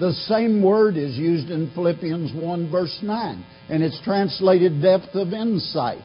The 0.00 0.12
same 0.26 0.60
word 0.60 0.96
is 0.96 1.16
used 1.16 1.50
in 1.50 1.70
Philippians 1.72 2.32
1 2.34 2.70
verse 2.70 2.98
9, 3.00 3.44
and 3.68 3.82
it's 3.82 4.00
translated 4.02 4.82
depth 4.82 5.14
of 5.14 5.32
insight. 5.32 6.02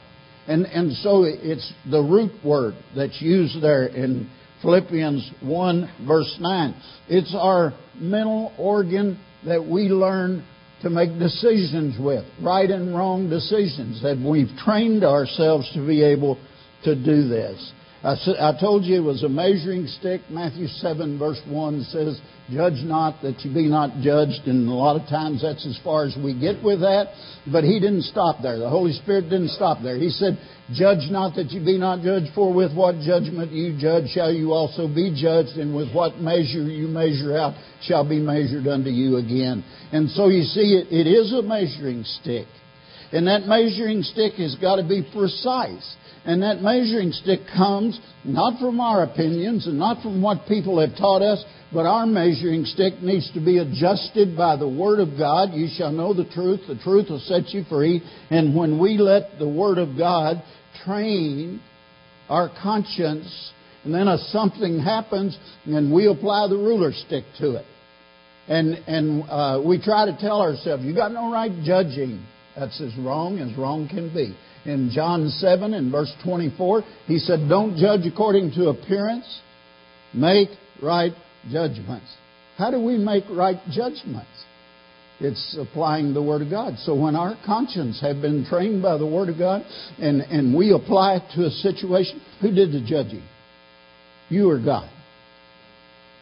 And, 0.47 0.65
and 0.65 0.93
so 0.97 1.23
it's 1.25 1.73
the 1.89 2.01
root 2.01 2.31
word 2.45 2.75
that's 2.95 3.19
used 3.19 3.63
there 3.63 3.87
in 3.87 4.29
Philippians 4.61 5.31
1 5.41 6.05
verse 6.07 6.37
9. 6.39 6.81
It's 7.07 7.35
our 7.35 7.73
mental 7.95 8.53
organ 8.59 9.19
that 9.45 9.65
we 9.65 9.83
learn 9.83 10.45
to 10.81 10.89
make 10.89 11.17
decisions 11.19 11.99
with, 11.99 12.25
right 12.41 12.69
and 12.69 12.95
wrong 12.95 13.29
decisions, 13.29 14.01
that 14.01 14.17
we've 14.17 14.55
trained 14.57 15.03
ourselves 15.03 15.69
to 15.73 15.85
be 15.85 16.03
able 16.03 16.37
to 16.83 16.95
do 16.95 17.27
this. 17.27 17.73
I, 18.01 18.15
I 18.39 18.57
told 18.59 18.85
you 18.85 18.95
it 18.95 19.03
was 19.03 19.23
a 19.23 19.29
measuring 19.29 19.85
stick. 19.87 20.21
Matthew 20.29 20.67
7, 20.67 21.19
verse 21.19 21.41
1 21.47 21.83
says, 21.91 22.21
Judge 22.49 22.81
not 22.83 23.21
that 23.21 23.41
you 23.41 23.53
be 23.53 23.67
not 23.67 24.01
judged. 24.01 24.47
And 24.47 24.67
a 24.69 24.71
lot 24.71 24.99
of 24.99 25.07
times 25.09 25.41
that's 25.41 25.65
as 25.67 25.77
far 25.83 26.05
as 26.05 26.15
we 26.15 26.33
get 26.33 26.63
with 26.63 26.79
that. 26.79 27.11
But 27.51 27.65
he 27.65 27.79
didn't 27.79 28.03
stop 28.03 28.41
there. 28.41 28.57
The 28.57 28.69
Holy 28.69 28.93
Spirit 28.93 29.23
didn't 29.23 29.49
stop 29.49 29.83
there. 29.83 29.97
He 29.97 30.09
said, 30.09 30.39
Judge 30.73 31.11
not 31.11 31.35
that 31.35 31.51
you 31.51 31.59
be 31.59 31.77
not 31.77 32.01
judged, 32.01 32.27
for 32.33 32.53
with 32.53 32.73
what 32.73 32.95
judgment 33.01 33.51
you 33.51 33.77
judge 33.77 34.09
shall 34.11 34.31
you 34.31 34.53
also 34.53 34.87
be 34.87 35.11
judged, 35.19 35.57
and 35.57 35.75
with 35.75 35.91
what 35.93 36.19
measure 36.19 36.63
you 36.63 36.87
measure 36.87 37.35
out 37.35 37.53
shall 37.83 38.07
be 38.07 38.19
measured 38.19 38.67
unto 38.67 38.89
you 38.89 39.17
again. 39.17 39.63
And 39.91 40.09
so 40.11 40.29
you 40.29 40.43
see, 40.43 40.79
it, 40.79 40.87
it 40.93 41.09
is 41.09 41.33
a 41.33 41.41
measuring 41.41 42.03
stick. 42.03 42.47
And 43.11 43.27
that 43.27 43.45
measuring 43.45 44.03
stick 44.03 44.33
has 44.33 44.55
got 44.55 44.77
to 44.77 44.87
be 44.87 45.03
precise. 45.11 45.95
And 46.25 46.43
that 46.43 46.61
measuring 46.61 47.11
stick 47.11 47.39
comes 47.55 47.99
not 48.25 48.59
from 48.59 48.79
our 48.79 49.03
opinions 49.03 49.67
and 49.67 49.79
not 49.79 50.01
from 50.03 50.21
what 50.21 50.47
people 50.47 50.79
have 50.79 50.97
taught 50.97 51.21
us, 51.21 51.43
but 51.73 51.85
our 51.85 52.05
measuring 52.05 52.65
stick 52.65 53.01
needs 53.01 53.31
to 53.33 53.39
be 53.39 53.59
adjusted 53.59 54.35
by 54.35 54.55
the 54.55 54.67
Word 54.67 54.99
of 54.99 55.17
God. 55.17 55.53
You 55.53 55.67
shall 55.75 55.91
know 55.91 56.13
the 56.13 56.25
truth. 56.25 56.61
The 56.67 56.77
truth 56.83 57.09
will 57.09 57.19
set 57.19 57.49
you 57.49 57.63
free. 57.69 58.01
And 58.29 58.55
when 58.55 58.79
we 58.79 58.97
let 58.97 59.39
the 59.39 59.47
Word 59.47 59.77
of 59.77 59.97
God 59.97 60.43
train 60.83 61.61
our 62.27 62.49
conscience, 62.61 63.51
and 63.83 63.93
then 63.93 64.07
if 64.07 64.19
something 64.31 64.79
happens, 64.79 65.37
and 65.65 65.93
we 65.93 66.07
apply 66.07 66.47
the 66.47 66.57
ruler 66.57 66.91
stick 66.91 67.23
to 67.39 67.55
it. 67.55 67.65
And, 68.47 68.73
and 68.87 69.23
uh, 69.29 69.61
we 69.63 69.81
try 69.81 70.05
to 70.05 70.17
tell 70.19 70.41
ourselves, 70.41 70.83
you 70.83 70.93
got 70.93 71.11
no 71.11 71.31
right 71.31 71.51
judging. 71.63 72.25
That's 72.57 72.81
as 72.81 72.95
wrong 72.97 73.39
as 73.39 73.55
wrong 73.57 73.87
can 73.87 74.13
be 74.13 74.35
in 74.65 74.91
John 74.93 75.29
7 75.29 75.73
and 75.73 75.91
verse 75.91 76.13
24. 76.23 76.83
He 77.05 77.17
said, 77.19 77.47
Don't 77.49 77.77
judge 77.77 78.05
according 78.05 78.51
to 78.53 78.69
appearance, 78.69 79.41
make 80.13 80.49
right 80.81 81.13
judgments. 81.51 82.13
How 82.57 82.71
do 82.71 82.81
we 82.81 82.97
make 82.97 83.23
right 83.29 83.57
judgments? 83.71 84.45
it's 85.19 85.57
applying 85.59 86.13
the 86.13 86.21
Word 86.21 86.41
of 86.41 86.49
God. 86.49 86.77
So 86.79 86.95
when 86.95 87.15
our 87.15 87.35
conscience 87.45 87.99
have 88.01 88.21
been 88.21 88.45
trained 88.45 88.81
by 88.81 88.97
the 88.97 89.05
Word 89.05 89.29
of 89.29 89.37
God 89.37 89.63
and, 89.97 90.21
and 90.21 90.55
we 90.55 90.71
apply 90.71 91.17
it 91.17 91.23
to 91.35 91.45
a 91.45 91.49
situation, 91.49 92.21
who 92.41 92.51
did 92.51 92.71
the 92.71 92.81
judging? 92.85 93.23
You 94.29 94.49
or 94.49 94.59
God? 94.63 94.89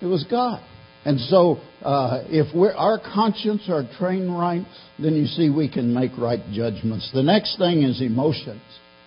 It 0.02 0.06
was 0.06 0.26
God. 0.30 0.64
And 1.08 1.22
so, 1.22 1.62
uh, 1.84 2.24
if 2.28 2.54
our 2.78 3.00
conscience 3.00 3.70
are 3.70 3.84
trained 3.98 4.38
right, 4.38 4.66
then 5.00 5.16
you 5.16 5.26
see 5.26 5.50
we 5.50 5.70
can 5.70 5.94
make 5.94 6.12
right 6.18 6.42
judgments. 6.52 7.10
The 7.14 7.24
next 7.24 7.58
thing 7.58 7.84
is 7.84 8.02
emotions. 8.02 8.62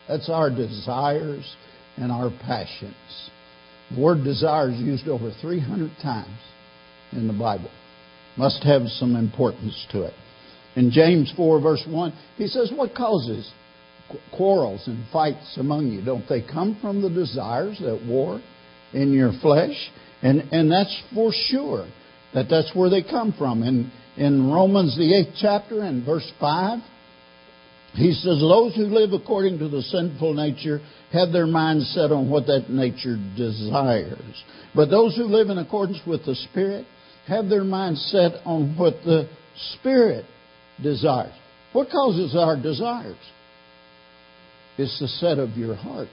That's 0.08 0.30
our 0.30 0.48
desires 0.48 1.44
and 1.98 2.10
our 2.10 2.30
passions. 2.30 3.30
The 3.90 4.00
word 4.00 4.24
desire 4.24 4.70
is 4.70 4.80
used 4.80 5.08
over 5.08 5.30
300 5.42 5.90
times 6.02 6.38
in 7.12 7.26
the 7.26 7.34
Bible. 7.34 7.70
Must 8.38 8.64
have 8.64 8.88
some 8.88 9.14
importance 9.14 9.86
to 9.92 10.04
it. 10.04 10.14
In 10.76 10.90
James 10.90 11.30
4, 11.36 11.60
verse 11.60 11.84
1, 11.86 12.14
he 12.38 12.46
says, 12.46 12.72
What 12.74 12.94
causes 12.94 13.52
quarrels 14.34 14.84
and 14.86 15.04
fights 15.12 15.58
among 15.58 15.88
you? 15.88 16.02
Don't 16.02 16.26
they 16.30 16.40
come 16.40 16.78
from 16.80 17.02
the 17.02 17.10
desires 17.10 17.78
that 17.80 18.02
war 18.08 18.40
in 18.94 19.12
your 19.12 19.32
flesh? 19.42 19.90
And, 20.22 20.40
and 20.52 20.70
that's 20.70 21.02
for 21.14 21.32
sure 21.32 21.88
that 22.34 22.46
that's 22.48 22.70
where 22.74 22.90
they 22.90 23.02
come 23.02 23.34
from. 23.36 23.62
In, 23.62 23.90
in 24.16 24.50
Romans, 24.50 24.96
the 24.96 25.14
eighth 25.14 25.36
chapter, 25.40 25.82
and 25.82 26.04
verse 26.04 26.30
5, 26.40 26.78
he 27.94 28.12
says, 28.12 28.38
Those 28.40 28.74
who 28.76 28.84
live 28.84 29.12
according 29.12 29.58
to 29.58 29.68
the 29.68 29.82
sinful 29.82 30.34
nature 30.34 30.80
have 31.12 31.32
their 31.32 31.46
minds 31.46 31.90
set 31.94 32.12
on 32.12 32.30
what 32.30 32.46
that 32.46 32.66
nature 32.68 33.16
desires. 33.36 34.44
But 34.74 34.90
those 34.90 35.16
who 35.16 35.24
live 35.24 35.48
in 35.48 35.58
accordance 35.58 36.00
with 36.06 36.24
the 36.24 36.36
Spirit 36.50 36.86
have 37.26 37.48
their 37.48 37.64
minds 37.64 38.00
set 38.12 38.40
on 38.44 38.76
what 38.76 38.94
the 39.04 39.28
Spirit 39.74 40.24
desires. 40.82 41.34
What 41.72 41.88
causes 41.90 42.36
our 42.36 42.60
desires? 42.60 43.18
It's 44.78 44.98
the 45.00 45.08
set 45.08 45.38
of 45.38 45.50
your 45.56 45.74
heart. 45.74 46.08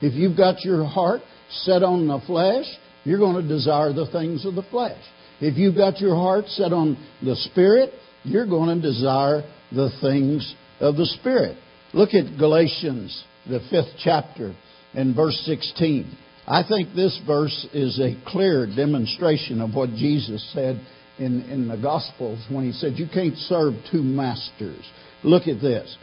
If 0.00 0.14
you've 0.14 0.36
got 0.36 0.62
your 0.62 0.84
heart 0.84 1.20
set 1.50 1.82
on 1.82 2.08
the 2.08 2.20
flesh, 2.26 2.66
you're 3.04 3.18
going 3.18 3.42
to 3.42 3.48
desire 3.48 3.92
the 3.92 4.10
things 4.10 4.44
of 4.44 4.54
the 4.54 4.62
flesh. 4.64 5.02
If 5.40 5.56
you've 5.56 5.76
got 5.76 6.00
your 6.00 6.14
heart 6.14 6.46
set 6.48 6.72
on 6.72 6.96
the 7.22 7.36
Spirit, 7.36 7.92
you're 8.22 8.46
going 8.46 8.80
to 8.80 8.82
desire 8.82 9.42
the 9.72 9.90
things 10.00 10.54
of 10.80 10.96
the 10.96 11.06
Spirit. 11.06 11.56
Look 11.92 12.14
at 12.14 12.38
Galatians, 12.38 13.24
the 13.48 13.60
fifth 13.70 13.98
chapter, 14.02 14.54
and 14.94 15.16
verse 15.16 15.40
16. 15.46 16.16
I 16.46 16.62
think 16.68 16.94
this 16.94 17.20
verse 17.26 17.66
is 17.72 17.98
a 18.00 18.20
clear 18.26 18.66
demonstration 18.66 19.60
of 19.60 19.74
what 19.74 19.90
Jesus 19.90 20.48
said 20.52 20.80
in, 21.18 21.42
in 21.42 21.68
the 21.68 21.76
Gospels 21.76 22.44
when 22.50 22.64
he 22.64 22.72
said, 22.72 22.94
You 22.96 23.06
can't 23.12 23.36
serve 23.36 23.74
two 23.90 24.02
masters. 24.02 24.88
Look 25.22 25.46
at 25.46 25.60
this. 25.60 25.96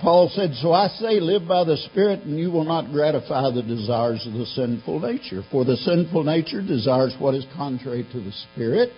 Paul 0.00 0.30
said, 0.34 0.54
So 0.54 0.72
I 0.72 0.88
say, 0.88 1.20
live 1.20 1.46
by 1.46 1.64
the 1.64 1.76
Spirit, 1.90 2.22
and 2.22 2.38
you 2.38 2.50
will 2.50 2.64
not 2.64 2.90
gratify 2.90 3.50
the 3.50 3.62
desires 3.62 4.26
of 4.26 4.32
the 4.32 4.46
sinful 4.46 5.00
nature. 5.00 5.42
For 5.50 5.66
the 5.66 5.76
sinful 5.76 6.24
nature 6.24 6.62
desires 6.62 7.14
what 7.18 7.34
is 7.34 7.44
contrary 7.54 8.06
to 8.10 8.20
the 8.20 8.32
Spirit, 8.54 8.90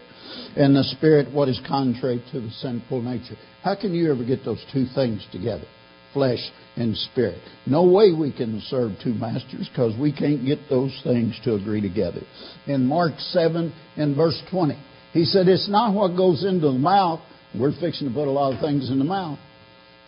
and 0.56 0.76
the 0.76 0.84
Spirit 0.84 1.32
what 1.32 1.48
is 1.48 1.60
contrary 1.66 2.22
to 2.30 2.40
the 2.40 2.50
sinful 2.50 3.02
nature. 3.02 3.34
How 3.64 3.74
can 3.74 3.92
you 3.92 4.12
ever 4.12 4.24
get 4.24 4.44
those 4.44 4.64
two 4.72 4.86
things 4.94 5.26
together? 5.32 5.66
Flesh 6.14 6.50
and 6.76 6.96
spirit. 6.96 7.40
No 7.66 7.84
way 7.84 8.12
we 8.12 8.32
can 8.32 8.62
serve 8.68 8.92
two 9.02 9.14
masters 9.14 9.68
because 9.68 9.98
we 9.98 10.12
can't 10.12 10.46
get 10.46 10.58
those 10.70 10.98
things 11.02 11.38
to 11.44 11.54
agree 11.54 11.80
together. 11.80 12.20
In 12.66 12.86
Mark 12.86 13.18
7 13.18 13.72
and 13.96 14.16
verse 14.16 14.40
20, 14.50 14.78
he 15.12 15.24
said, 15.24 15.48
It's 15.48 15.68
not 15.68 15.92
what 15.92 16.16
goes 16.16 16.44
into 16.44 16.68
the 16.68 16.78
mouth. 16.78 17.20
We're 17.58 17.78
fixing 17.78 18.08
to 18.08 18.14
put 18.14 18.28
a 18.28 18.30
lot 18.30 18.54
of 18.54 18.60
things 18.60 18.90
in 18.90 18.98
the 18.98 19.04
mouth. 19.04 19.38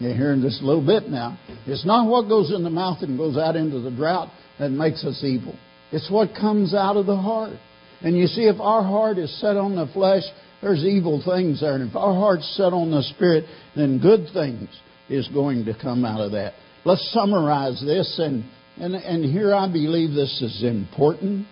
You're 0.01 0.15
hearing 0.15 0.41
this 0.41 0.59
a 0.63 0.65
little 0.65 0.85
bit 0.85 1.11
now. 1.11 1.39
It's 1.67 1.85
not 1.85 2.09
what 2.09 2.27
goes 2.27 2.53
in 2.53 2.65
the 2.65 2.71
mouth 2.71 3.03
and 3.03 3.19
goes 3.19 3.37
out 3.37 3.55
into 3.55 3.81
the 3.81 3.91
drought 3.91 4.31
that 4.59 4.71
makes 4.71 5.05
us 5.05 5.23
evil. 5.23 5.55
It's 5.93 6.11
what 6.11 6.35
comes 6.35 6.75
out 6.75 6.97
of 6.97 7.05
the 7.05 7.17
heart. 7.17 7.57
And 8.01 8.17
you 8.17 8.27
see, 8.27 8.43
if 8.43 8.59
our 8.61 8.83
heart 8.83 9.19
is 9.19 9.31
set 9.41 9.59
on 9.59 9.77
the 9.77 9.87
flesh, 9.93 10.23
there's 10.63 10.85
evil 10.85 11.23
things 11.23 11.61
there. 11.61 11.75
And 11.75 11.91
if 11.91 11.95
our 11.95 12.15
heart's 12.15 12.57
set 12.57 12.73
on 12.73 12.91
the 12.91 13.03
Spirit, 13.15 13.45
then 13.77 14.01
good 14.01 14.29
things 14.33 14.69
is 15.11 15.29
going 15.29 15.67
to 15.67 15.75
come 15.75 16.07
out 16.07 16.21
of 16.21 16.33
that. 16.33 16.55
Let's 16.87 17.07
summarize 17.13 17.83
this. 17.85 18.19
And, 18.19 18.45
and, 18.79 18.95
and 18.95 19.25
here 19.25 19.55
I 19.55 19.71
believe 19.71 20.15
this 20.15 20.41
is 20.41 20.65
important. 20.65 21.47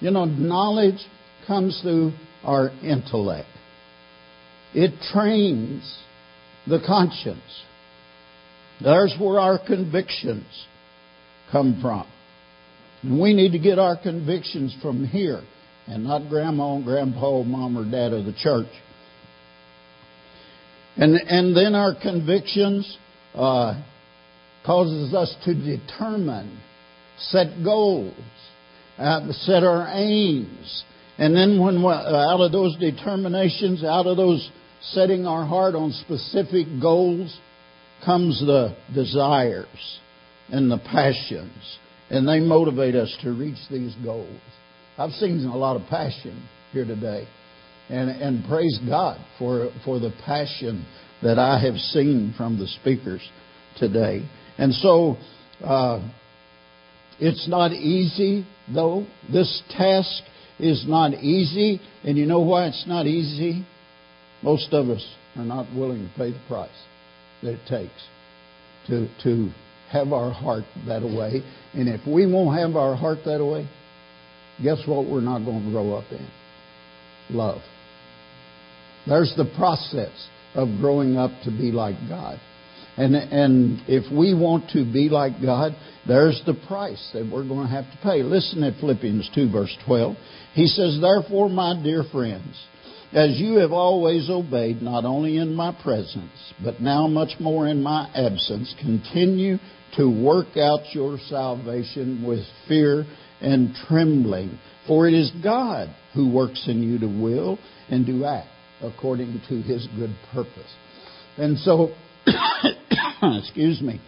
You 0.00 0.10
know, 0.12 0.24
knowledge 0.24 1.00
comes 1.46 1.78
through 1.82 2.12
our 2.42 2.70
intellect. 2.82 3.48
It 4.72 4.92
trains 5.12 5.98
the 6.66 6.80
conscience. 6.86 7.62
There's 8.82 9.14
where 9.20 9.38
our 9.40 9.58
convictions 9.58 10.46
come 11.50 11.78
from. 11.82 12.06
And 13.02 13.20
we 13.20 13.34
need 13.34 13.52
to 13.52 13.58
get 13.58 13.78
our 13.78 14.00
convictions 14.00 14.76
from 14.82 15.06
here 15.06 15.42
and 15.86 16.04
not 16.04 16.28
grandma 16.28 16.76
and 16.76 16.84
grandpa, 16.84 17.42
mom 17.42 17.76
or 17.76 17.84
dad 17.84 18.12
of 18.12 18.24
the 18.24 18.34
church. 18.34 18.68
And, 20.96 21.14
and 21.14 21.56
then 21.56 21.74
our 21.74 21.94
convictions 22.00 22.98
uh, 23.34 23.82
causes 24.64 25.14
us 25.14 25.34
to 25.44 25.54
determine, 25.54 26.60
set 27.18 27.64
goals, 27.64 28.14
uh, 28.98 29.32
set 29.32 29.62
our 29.64 29.88
aims. 29.92 30.84
And 31.18 31.34
then 31.34 31.60
when 31.60 31.84
uh, 31.84 31.88
out 31.88 32.40
of 32.40 32.52
those 32.52 32.76
determinations, 32.78 33.82
out 33.82 34.06
of 34.06 34.16
those 34.16 34.48
setting 34.82 35.26
our 35.26 35.44
heart 35.44 35.74
on 35.74 35.92
specific 35.92 36.66
goals 36.80 37.38
comes 38.04 38.40
the 38.40 38.76
desires 38.94 39.98
and 40.50 40.70
the 40.70 40.78
passions, 40.78 41.78
and 42.08 42.26
they 42.26 42.40
motivate 42.40 42.94
us 42.94 43.14
to 43.22 43.32
reach 43.32 43.58
these 43.70 43.94
goals. 44.04 44.40
I've 44.98 45.12
seen 45.12 45.44
a 45.44 45.56
lot 45.56 45.76
of 45.76 45.86
passion 45.88 46.48
here 46.72 46.84
today, 46.84 47.26
and, 47.88 48.10
and 48.10 48.44
praise 48.48 48.78
God 48.88 49.18
for, 49.38 49.70
for 49.84 49.98
the 49.98 50.12
passion 50.24 50.86
that 51.22 51.38
I 51.38 51.60
have 51.60 51.76
seen 51.76 52.34
from 52.36 52.58
the 52.58 52.66
speakers 52.66 53.20
today. 53.78 54.28
And 54.58 54.72
so, 54.74 55.16
uh, 55.62 56.00
it's 57.20 57.46
not 57.48 57.72
easy, 57.72 58.46
though. 58.72 59.06
This 59.30 59.62
task 59.76 60.22
is 60.58 60.84
not 60.88 61.14
easy. 61.14 61.80
And 62.02 62.16
you 62.16 62.24
know 62.24 62.40
why 62.40 62.66
it's 62.66 62.84
not 62.86 63.06
easy? 63.06 63.66
Most 64.42 64.72
of 64.72 64.88
us 64.88 65.06
are 65.36 65.44
not 65.44 65.66
willing 65.74 66.08
to 66.08 66.18
pay 66.18 66.32
the 66.32 66.40
price 66.48 66.70
that 67.42 67.54
it 67.54 67.66
takes 67.68 68.06
to, 68.86 69.08
to 69.22 69.50
have 69.90 70.12
our 70.12 70.32
heart 70.32 70.64
that 70.86 71.02
way. 71.02 71.42
And 71.74 71.88
if 71.88 72.06
we 72.06 72.30
won't 72.30 72.58
have 72.58 72.76
our 72.76 72.96
heart 72.96 73.18
that 73.24 73.44
way, 73.44 73.68
guess 74.62 74.78
what 74.86 75.06
we're 75.06 75.20
not 75.20 75.44
going 75.44 75.64
to 75.64 75.70
grow 75.70 75.94
up 75.94 76.10
in? 76.10 76.28
Love. 77.30 77.60
There's 79.06 79.32
the 79.36 79.50
process 79.56 80.28
of 80.54 80.68
growing 80.80 81.16
up 81.16 81.30
to 81.44 81.50
be 81.50 81.72
like 81.72 81.96
God. 82.08 82.38
And, 82.96 83.14
and 83.14 83.82
if 83.88 84.12
we 84.12 84.34
want 84.34 84.70
to 84.70 84.84
be 84.84 85.08
like 85.08 85.40
God, 85.40 85.72
there's 86.06 86.42
the 86.44 86.54
price 86.66 87.10
that 87.14 87.30
we're 87.30 87.46
going 87.46 87.66
to 87.66 87.72
have 87.72 87.84
to 87.84 87.98
pay. 88.02 88.22
Listen 88.22 88.62
at 88.62 88.78
Philippians 88.80 89.30
2, 89.34 89.50
verse 89.50 89.74
12. 89.86 90.16
He 90.54 90.66
says, 90.66 90.98
Therefore, 91.00 91.48
my 91.48 91.80
dear 91.82 92.04
friends, 92.10 92.56
as 93.12 93.38
you 93.38 93.58
have 93.58 93.72
always 93.72 94.30
obeyed, 94.30 94.82
not 94.82 95.04
only 95.04 95.36
in 95.36 95.54
my 95.54 95.76
presence, 95.82 96.52
but 96.62 96.80
now 96.80 97.06
much 97.06 97.40
more 97.40 97.66
in 97.66 97.82
my 97.82 98.08
absence, 98.14 98.74
continue 98.80 99.58
to 99.96 100.06
work 100.06 100.56
out 100.56 100.80
your 100.92 101.18
salvation 101.28 102.24
with 102.26 102.40
fear 102.68 103.04
and 103.40 103.74
trembling. 103.88 104.58
For 104.86 105.08
it 105.08 105.14
is 105.14 105.32
God 105.42 105.88
who 106.14 106.32
works 106.32 106.66
in 106.68 106.82
you 106.82 106.98
to 107.00 107.06
will 107.06 107.58
and 107.88 108.06
to 108.06 108.24
act 108.24 108.48
according 108.80 109.40
to 109.48 109.60
his 109.62 109.86
good 109.96 110.14
purpose. 110.32 110.74
And 111.36 111.58
so, 111.58 111.90
excuse 113.22 113.80
me, 113.80 114.00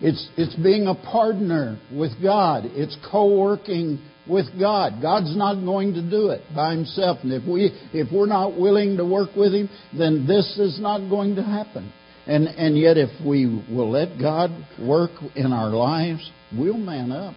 it's, 0.00 0.28
it's 0.36 0.54
being 0.56 0.86
a 0.86 0.94
partner 0.94 1.78
with 1.92 2.20
God. 2.20 2.64
It's 2.66 2.96
co-working 3.10 4.00
with 4.28 4.46
God. 4.58 5.02
God's 5.02 5.36
not 5.36 5.64
going 5.64 5.94
to 5.94 6.02
do 6.02 6.30
it 6.30 6.42
by 6.54 6.72
himself. 6.72 7.18
And 7.22 7.32
if 7.32 7.46
we 7.46 7.70
if 7.92 8.12
we're 8.12 8.26
not 8.26 8.58
willing 8.58 8.96
to 8.96 9.04
work 9.04 9.30
with 9.36 9.52
him, 9.52 9.68
then 9.96 10.26
this 10.26 10.58
is 10.58 10.80
not 10.80 11.08
going 11.08 11.36
to 11.36 11.42
happen. 11.42 11.92
And 12.26 12.46
and 12.46 12.78
yet 12.78 12.96
if 12.96 13.10
we 13.24 13.46
will 13.46 13.90
let 13.90 14.18
God 14.20 14.50
work 14.80 15.10
in 15.34 15.52
our 15.52 15.70
lives, 15.70 16.30
we'll 16.56 16.78
man 16.78 17.10
up. 17.10 17.34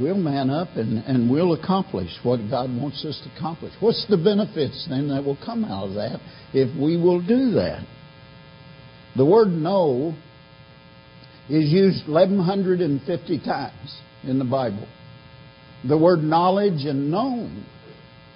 We'll 0.00 0.16
man 0.16 0.50
up 0.50 0.68
and, 0.76 0.98
and 0.98 1.28
we'll 1.28 1.52
accomplish 1.52 2.10
what 2.22 2.38
God 2.48 2.70
wants 2.70 3.04
us 3.04 3.20
to 3.24 3.36
accomplish. 3.36 3.72
What's 3.80 4.06
the 4.08 4.16
benefits 4.16 4.86
then 4.88 5.08
that 5.08 5.24
will 5.24 5.38
come 5.44 5.64
out 5.64 5.88
of 5.88 5.94
that 5.94 6.20
if 6.54 6.70
we 6.80 6.96
will 6.96 7.20
do 7.20 7.52
that? 7.52 7.84
The 9.16 9.26
word 9.26 9.48
know 9.48 10.14
is 11.48 11.68
used 11.72 12.08
1150 12.08 13.38
times 13.40 14.00
in 14.22 14.38
the 14.38 14.44
Bible. 14.44 14.86
The 15.86 15.96
word 15.96 16.18
knowledge 16.18 16.84
and 16.84 17.10
known 17.10 17.64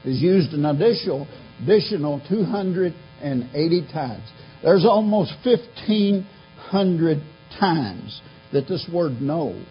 is 0.05 0.21
used 0.21 0.53
an 0.53 0.65
additional 0.65 1.27
additional 1.63 2.21
280 2.29 3.93
times. 3.93 4.33
There's 4.63 4.85
almost 4.85 5.33
1,500 5.45 7.19
times 7.59 8.21
that 8.53 8.67
this 8.69 8.89
word 8.93 9.21
know 9.21 9.63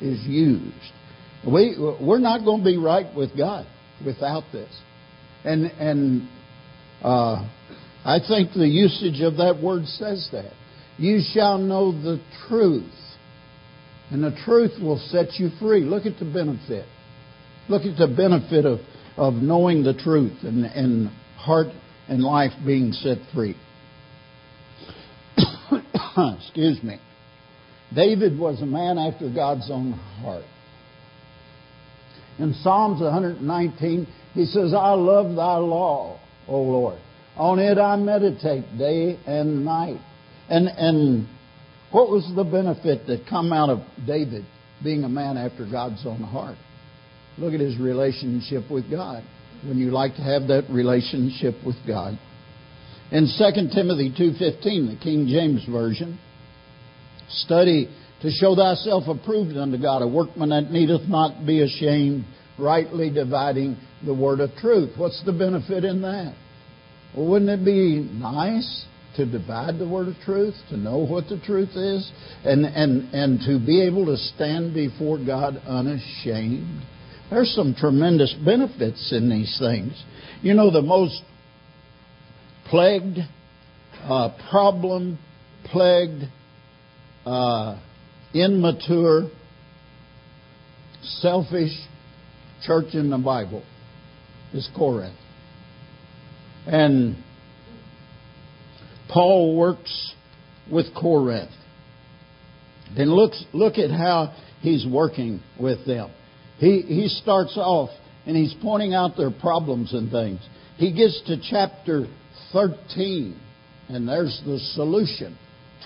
is 0.00 0.20
used. 0.24 0.74
We, 1.46 1.76
we're 2.00 2.18
not 2.18 2.44
going 2.44 2.60
to 2.60 2.64
be 2.64 2.76
right 2.76 3.14
with 3.14 3.36
God 3.36 3.66
without 4.04 4.44
this. 4.52 4.70
And, 5.44 5.66
and 5.66 6.28
uh, 7.02 7.48
I 8.04 8.18
think 8.26 8.52
the 8.52 8.66
usage 8.66 9.20
of 9.22 9.36
that 9.36 9.60
word 9.62 9.86
says 9.86 10.28
that. 10.32 10.52
You 10.98 11.20
shall 11.32 11.58
know 11.58 11.90
the 11.90 12.22
truth, 12.48 12.92
and 14.10 14.22
the 14.22 14.36
truth 14.44 14.72
will 14.80 14.98
set 15.08 15.34
you 15.38 15.48
free. 15.58 15.80
Look 15.80 16.06
at 16.06 16.18
the 16.18 16.24
benefit. 16.26 16.86
Look 17.72 17.86
at 17.86 17.96
the 17.96 18.06
benefit 18.06 18.66
of, 18.66 18.80
of 19.16 19.32
knowing 19.32 19.82
the 19.82 19.94
truth 19.94 20.40
and, 20.42 20.66
and 20.66 21.08
heart 21.38 21.68
and 22.06 22.22
life 22.22 22.52
being 22.66 22.92
set 22.92 23.16
free. 23.32 23.56
Excuse 26.38 26.82
me. 26.82 26.98
David 27.94 28.38
was 28.38 28.60
a 28.60 28.66
man 28.66 28.98
after 28.98 29.32
God's 29.32 29.70
own 29.70 29.92
heart. 29.92 30.44
In 32.38 32.52
Psalms 32.62 33.00
119, 33.00 34.06
he 34.34 34.44
says, 34.44 34.74
I 34.74 34.92
love 34.92 35.34
thy 35.34 35.56
law, 35.56 36.20
O 36.46 36.60
Lord. 36.60 36.98
On 37.38 37.58
it 37.58 37.78
I 37.78 37.96
meditate 37.96 38.64
day 38.76 39.18
and 39.26 39.64
night. 39.64 39.98
And, 40.50 40.68
and 40.68 41.26
what 41.90 42.10
was 42.10 42.30
the 42.36 42.44
benefit 42.44 43.06
that 43.06 43.26
come 43.30 43.50
out 43.50 43.70
of 43.70 43.78
David 44.06 44.44
being 44.84 45.04
a 45.04 45.08
man 45.08 45.38
after 45.38 45.64
God's 45.64 46.04
own 46.04 46.20
heart? 46.20 46.58
Look 47.38 47.54
at 47.54 47.60
his 47.60 47.78
relationship 47.78 48.70
with 48.70 48.90
God. 48.90 49.22
When 49.64 49.78
you 49.78 49.90
like 49.90 50.16
to 50.16 50.22
have 50.22 50.48
that 50.48 50.64
relationship 50.70 51.54
with 51.64 51.76
God. 51.86 52.18
In 53.12 53.26
2 53.26 53.68
Timothy 53.74 54.10
2.15, 54.10 54.62
the 54.62 54.98
King 55.02 55.26
James 55.28 55.64
Version, 55.70 56.18
study 57.28 57.88
to 58.22 58.30
show 58.30 58.54
thyself 58.54 59.04
approved 59.06 59.56
unto 59.56 59.78
God, 59.78 60.02
a 60.02 60.08
workman 60.08 60.50
that 60.50 60.70
needeth 60.70 61.08
not 61.08 61.44
be 61.44 61.62
ashamed, 61.62 62.24
rightly 62.58 63.10
dividing 63.10 63.76
the 64.04 64.14
word 64.14 64.40
of 64.40 64.50
truth. 64.56 64.92
What's 64.96 65.22
the 65.24 65.32
benefit 65.32 65.84
in 65.84 66.02
that? 66.02 66.34
Well, 67.16 67.26
wouldn't 67.28 67.50
it 67.50 67.64
be 67.64 68.00
nice 68.00 68.86
to 69.16 69.26
divide 69.26 69.78
the 69.78 69.88
word 69.88 70.08
of 70.08 70.14
truth, 70.24 70.54
to 70.70 70.76
know 70.76 70.98
what 70.98 71.28
the 71.28 71.40
truth 71.40 71.76
is, 71.76 72.10
and, 72.44 72.64
and, 72.64 73.12
and 73.12 73.40
to 73.40 73.64
be 73.64 73.82
able 73.82 74.06
to 74.06 74.16
stand 74.16 74.72
before 74.72 75.18
God 75.18 75.60
unashamed? 75.66 76.82
There's 77.32 77.54
some 77.54 77.74
tremendous 77.74 78.34
benefits 78.44 79.10
in 79.10 79.30
these 79.30 79.56
things. 79.58 80.04
You 80.42 80.52
know, 80.52 80.70
the 80.70 80.82
most 80.82 81.22
plagued, 82.66 83.20
uh, 84.02 84.36
problem 84.50 85.18
plagued, 85.64 86.24
uh, 87.24 87.80
immature, 88.34 89.30
selfish 91.00 91.70
church 92.66 92.92
in 92.92 93.08
the 93.08 93.16
Bible 93.16 93.64
is 94.52 94.68
Corinth. 94.76 95.16
And 96.66 97.16
Paul 99.08 99.56
works 99.56 100.12
with 100.70 100.94
Corinth. 100.94 101.50
Then 102.94 103.08
look, 103.08 103.32
look 103.54 103.78
at 103.78 103.90
how 103.90 104.34
he's 104.60 104.86
working 104.86 105.42
with 105.58 105.86
them. 105.86 106.10
He, 106.58 106.82
he 106.82 107.08
starts 107.08 107.56
off 107.56 107.90
and 108.26 108.36
he's 108.36 108.54
pointing 108.62 108.94
out 108.94 109.16
their 109.16 109.30
problems 109.30 109.92
and 109.92 110.10
things. 110.10 110.40
He 110.76 110.92
gets 110.92 111.20
to 111.26 111.36
chapter 111.50 112.06
13 112.52 113.38
and 113.88 114.08
there's 114.08 114.40
the 114.44 114.58
solution 114.74 115.36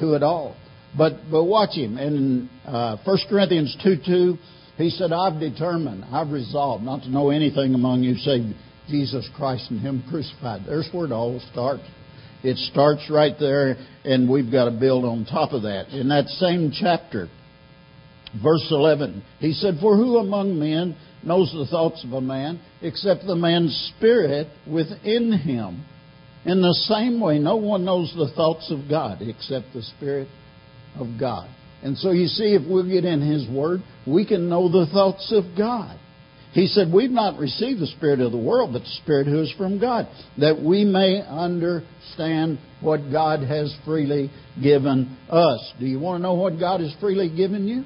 to 0.01 0.15
it 0.15 0.23
all. 0.23 0.57
But, 0.97 1.31
but 1.31 1.45
watch 1.45 1.77
him. 1.77 1.99
In 1.99 2.49
uh, 2.65 2.97
1 3.05 3.19
Corinthians 3.29 3.77
2 3.83 3.97
2, 4.07 4.39
he 4.77 4.91
said, 4.91 5.13
I've 5.13 5.41
determined, 5.41 6.05
I've 6.13 6.31
resolved 6.31 6.85
not 6.85 7.03
to 7.03 7.11
know 7.11 7.31
anything 7.31 7.75
among 7.75 8.03
you 8.03 8.15
save 8.17 8.55
Jesus 8.89 9.29
Christ 9.37 9.71
and 9.71 9.81
Him 9.81 10.05
crucified. 10.09 10.63
There's 10.67 10.89
where 10.93 11.07
it 11.07 11.13
all 11.13 11.41
starts. 11.53 11.83
It 12.43 12.57
starts 12.71 13.11
right 13.11 13.35
there, 13.41 13.77
and 14.05 14.29
we've 14.29 14.53
got 14.53 14.67
to 14.67 14.71
build 14.71 15.05
on 15.05 15.25
top 15.25 15.53
of 15.53 15.63
that. 15.63 15.89
In 15.89 16.09
that 16.09 16.29
same 16.29 16.71
chapter, 16.79 17.29
verse 18.43 18.67
11, 18.71 19.23
he 19.39 19.53
said, 19.53 19.75
For 19.81 19.97
who 19.97 20.19
among 20.19 20.59
men 20.59 20.97
knows 21.23 21.53
the 21.53 21.67
thoughts 21.67 22.05
of 22.05 22.13
a 22.13 22.21
man 22.21 22.61
except 22.83 23.27
the 23.27 23.37
man's 23.37 23.93
spirit 23.97 24.49
within 24.67 25.33
him? 25.33 25.85
In 26.47 26.63
the 26.63 26.75
same 26.89 27.21
way, 27.21 27.41
no 27.41 27.57
one 27.57 27.85
knows 27.85 28.15
the 28.17 28.31
thoughts 28.37 28.71
of 28.71 28.89
God 28.89 29.19
except 29.21 29.75
the 29.75 29.83
Spirit 29.83 30.29
of 30.95 31.09
God. 31.19 31.51
And 31.83 31.99
so 31.99 32.13
you 32.13 32.29
see, 32.29 32.55
if 32.55 32.63
we'll 32.67 32.89
get 32.89 33.05
in 33.05 33.21
His 33.21 33.49
Word, 33.49 33.81
we 34.07 34.25
can 34.25 34.49
know 34.49 34.71
the 34.71 34.87
thoughts 34.93 35.33
of 35.33 35.59
God. 35.59 35.99
He 36.53 36.69
said, 36.69 36.93
We've 36.93 37.11
not 37.11 37.41
received 37.41 37.81
the 37.81 37.89
Spirit 37.89 38.21
of 38.21 38.31
the 38.31 38.39
world, 38.39 38.73
but 38.73 38.83
the 38.83 38.99
Spirit 39.03 39.27
who 39.27 39.43
is 39.43 39.53
from 39.59 39.81
God, 39.81 40.07
that 40.39 40.63
we 40.63 40.85
may 40.85 41.21
understand 41.21 42.61
what 42.81 43.11
God 43.11 43.41
has 43.41 43.77
freely 43.85 44.31
given 44.63 45.19
us. 45.29 45.73
Do 45.81 45.87
you 45.87 45.99
want 45.99 46.21
to 46.21 46.23
know 46.23 46.35
what 46.35 46.61
God 46.61 46.81
has 46.81 46.95
freely 47.01 47.29
given 47.29 47.67
you? 47.67 47.83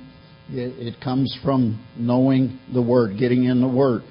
It 0.52 1.00
comes 1.00 1.36
from 1.44 1.84
knowing 1.96 2.58
the 2.72 2.82
Word, 2.82 3.18
getting 3.18 3.44
in 3.44 3.60
the 3.60 3.68
Word. 3.68 4.02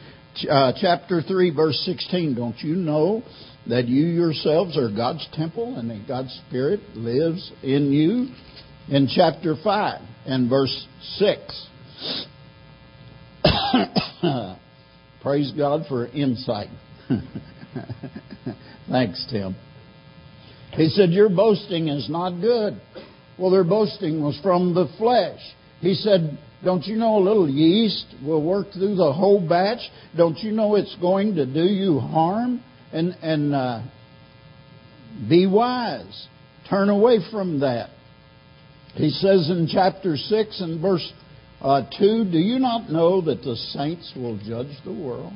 Uh, 0.50 0.72
chapter 0.80 1.22
3, 1.22 1.54
verse 1.54 1.78
16. 1.86 2.34
Don't 2.36 2.58
you 2.60 2.76
know 2.76 3.24
that 3.68 3.88
you 3.90 4.06
yourselves 4.06 4.78
are 4.78 4.90
God's 4.90 5.28
temple 5.34 5.78
and 5.78 5.90
that 5.90 6.08
God's 6.08 6.34
Spirit 6.48 6.80
lives 6.96 7.52
in 7.62 7.92
you? 7.92 8.28
In 8.88 9.10
chapter 9.14 9.56
5 9.62 10.02
and 10.26 10.50
verse 10.50 10.88
6. 11.18 11.68
Praise 15.22 15.52
God 15.58 15.82
for 15.90 16.08
insight. 16.08 16.70
Thanks, 18.90 19.28
Tim. 19.30 19.56
He 20.72 20.88
said, 20.90 21.10
Your 21.10 21.30
boasting 21.30 21.90
is 21.90 22.10
not 22.10 22.40
good. 22.40 22.80
Well, 23.38 23.52
their 23.52 23.66
boasting 23.66 24.22
was 24.24 24.40
from 24.42 24.74
the 24.74 24.88
flesh. 24.98 25.40
He 25.82 25.94
said, 25.94 26.38
Don't 26.64 26.86
you 26.86 26.98
know 26.98 27.18
a 27.18 27.24
little 27.24 27.50
yeast 27.50 28.06
will 28.24 28.44
work 28.44 28.72
through 28.74 28.96
the 28.96 29.14
whole 29.14 29.46
batch? 29.46 29.80
Don't 30.16 30.38
you 30.40 30.52
know 30.52 30.76
it's 30.76 30.96
going 31.00 31.36
to 31.36 31.46
do 31.46 31.64
you 31.64 32.00
harm? 32.00 32.64
And, 32.92 33.16
and 33.22 33.54
uh, 33.54 33.82
be 35.30 35.48
wise. 35.48 36.28
Turn 36.70 36.90
away 36.90 37.20
from 37.32 37.62
that. 37.62 37.90
He 38.96 39.10
says 39.10 39.50
in 39.50 39.70
chapter 39.72 40.18
6 40.18 40.62
and 40.62 40.82
verse 40.82 41.14
uh, 41.62 41.84
2 41.98 42.26
Do 42.32 42.38
you 42.38 42.60
not 42.60 42.90
know 42.90 43.22
that 43.22 43.42
the 43.44 43.56
saints 43.56 44.12
will 44.16 44.38
judge 44.38 44.76
the 44.84 44.94
world? 44.94 45.34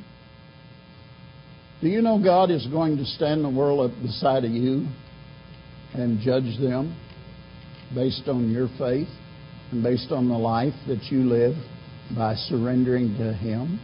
Do 1.80 1.88
you 1.88 2.02
know 2.02 2.22
God 2.22 2.50
is 2.50 2.66
going 2.66 2.96
to 2.96 3.04
stand 3.04 3.44
the 3.44 3.50
world 3.50 3.90
up 3.90 4.02
beside 4.02 4.44
of 4.44 4.50
you 4.50 4.86
and 5.92 6.20
judge 6.20 6.58
them 6.60 6.98
based 7.94 8.22
on 8.26 8.50
your 8.50 8.68
faith 8.78 9.08
and 9.74 9.82
based 9.82 10.12
on 10.12 10.28
the 10.28 10.38
life 10.38 10.74
that 10.86 11.02
you 11.10 11.24
live 11.24 11.54
by 12.16 12.34
surrendering 12.36 13.16
to 13.18 13.32
Him? 13.32 13.80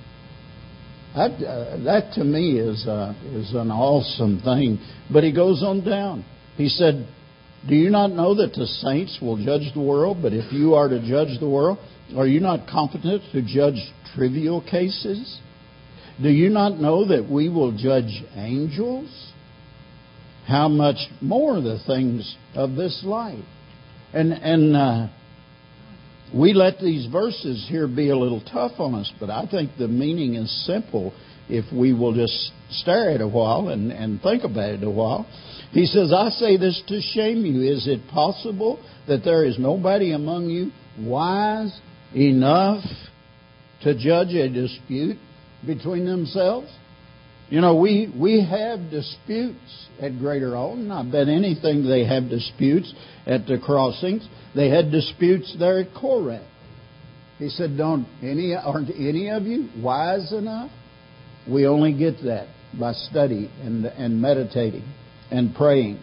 That, 1.16 1.32
uh, 1.44 1.82
that 1.84 2.12
to 2.14 2.24
me 2.24 2.58
is, 2.60 2.86
uh, 2.86 3.12
is 3.24 3.52
an 3.52 3.72
awesome 3.72 4.40
thing. 4.40 4.78
But 5.12 5.24
he 5.24 5.32
goes 5.32 5.64
on 5.64 5.84
down. 5.84 6.24
He 6.56 6.68
said, 6.68 7.08
Do 7.68 7.74
you 7.74 7.90
not 7.90 8.12
know 8.12 8.36
that 8.36 8.52
the 8.52 8.66
saints 8.66 9.18
will 9.20 9.36
judge 9.44 9.74
the 9.74 9.80
world? 9.80 10.18
But 10.22 10.32
if 10.32 10.52
you 10.52 10.74
are 10.74 10.88
to 10.88 11.00
judge 11.00 11.40
the 11.40 11.48
world, 11.48 11.78
are 12.16 12.26
you 12.26 12.38
not 12.38 12.68
competent 12.68 13.22
to 13.32 13.42
judge 13.42 13.80
trivial 14.14 14.62
cases? 14.62 15.40
Do 16.22 16.28
you 16.28 16.50
not 16.50 16.78
know 16.78 17.08
that 17.08 17.28
we 17.28 17.48
will 17.48 17.76
judge 17.76 18.22
angels? 18.36 19.32
How 20.46 20.68
much 20.68 20.98
more 21.20 21.60
the 21.60 21.80
things 21.84 22.36
of 22.54 22.76
this 22.76 23.02
life? 23.04 23.44
And 24.12 24.32
and 24.32 24.76
uh, 24.76 25.08
we 26.34 26.52
let 26.52 26.78
these 26.78 27.06
verses 27.06 27.66
here 27.68 27.88
be 27.88 28.10
a 28.10 28.16
little 28.16 28.40
tough 28.40 28.72
on 28.78 28.94
us, 28.94 29.12
but 29.18 29.30
I 29.30 29.46
think 29.46 29.72
the 29.78 29.88
meaning 29.88 30.34
is 30.34 30.66
simple 30.66 31.12
if 31.48 31.72
we 31.72 31.92
will 31.92 32.14
just 32.14 32.52
stare 32.70 33.10
at 33.10 33.16
it 33.16 33.20
a 33.20 33.28
while 33.28 33.68
and, 33.68 33.90
and 33.90 34.20
think 34.22 34.44
about 34.44 34.70
it 34.70 34.84
a 34.84 34.90
while. 34.90 35.26
He 35.72 35.86
says, 35.86 36.12
I 36.12 36.30
say 36.30 36.56
this 36.56 36.80
to 36.88 37.00
shame 37.00 37.44
you. 37.44 37.62
Is 37.62 37.86
it 37.88 38.08
possible 38.08 38.80
that 39.08 39.24
there 39.24 39.44
is 39.44 39.58
nobody 39.58 40.12
among 40.12 40.48
you 40.50 40.70
wise 40.98 41.78
enough 42.14 42.84
to 43.82 43.94
judge 43.94 44.34
a 44.34 44.48
dispute 44.48 45.18
between 45.66 46.06
themselves? 46.06 46.68
You 47.50 47.60
know, 47.60 47.74
we, 47.74 48.12
we 48.16 48.46
have 48.48 48.90
disputes 48.90 49.88
at 50.00 50.18
Greater 50.20 50.54
Alton. 50.54 50.92
I 50.92 51.02
bet 51.02 51.26
anything 51.26 51.84
they 51.84 52.04
have 52.06 52.28
disputes 52.28 52.94
at 53.26 53.46
the 53.46 53.58
crossings. 53.58 54.26
They 54.54 54.68
had 54.68 54.92
disputes 54.92 55.56
there 55.58 55.80
at 55.80 55.92
Corinth. 55.92 56.46
He 57.38 57.48
said, 57.48 57.76
Don't 57.76 58.06
any 58.22 58.54
aren't 58.54 58.90
any 58.90 59.30
of 59.30 59.42
you 59.44 59.68
wise 59.82 60.32
enough? 60.32 60.70
We 61.48 61.66
only 61.66 61.92
get 61.92 62.22
that 62.24 62.46
by 62.78 62.92
study 62.92 63.50
and, 63.62 63.84
and 63.84 64.22
meditating 64.22 64.84
and 65.32 65.52
praying. 65.52 66.00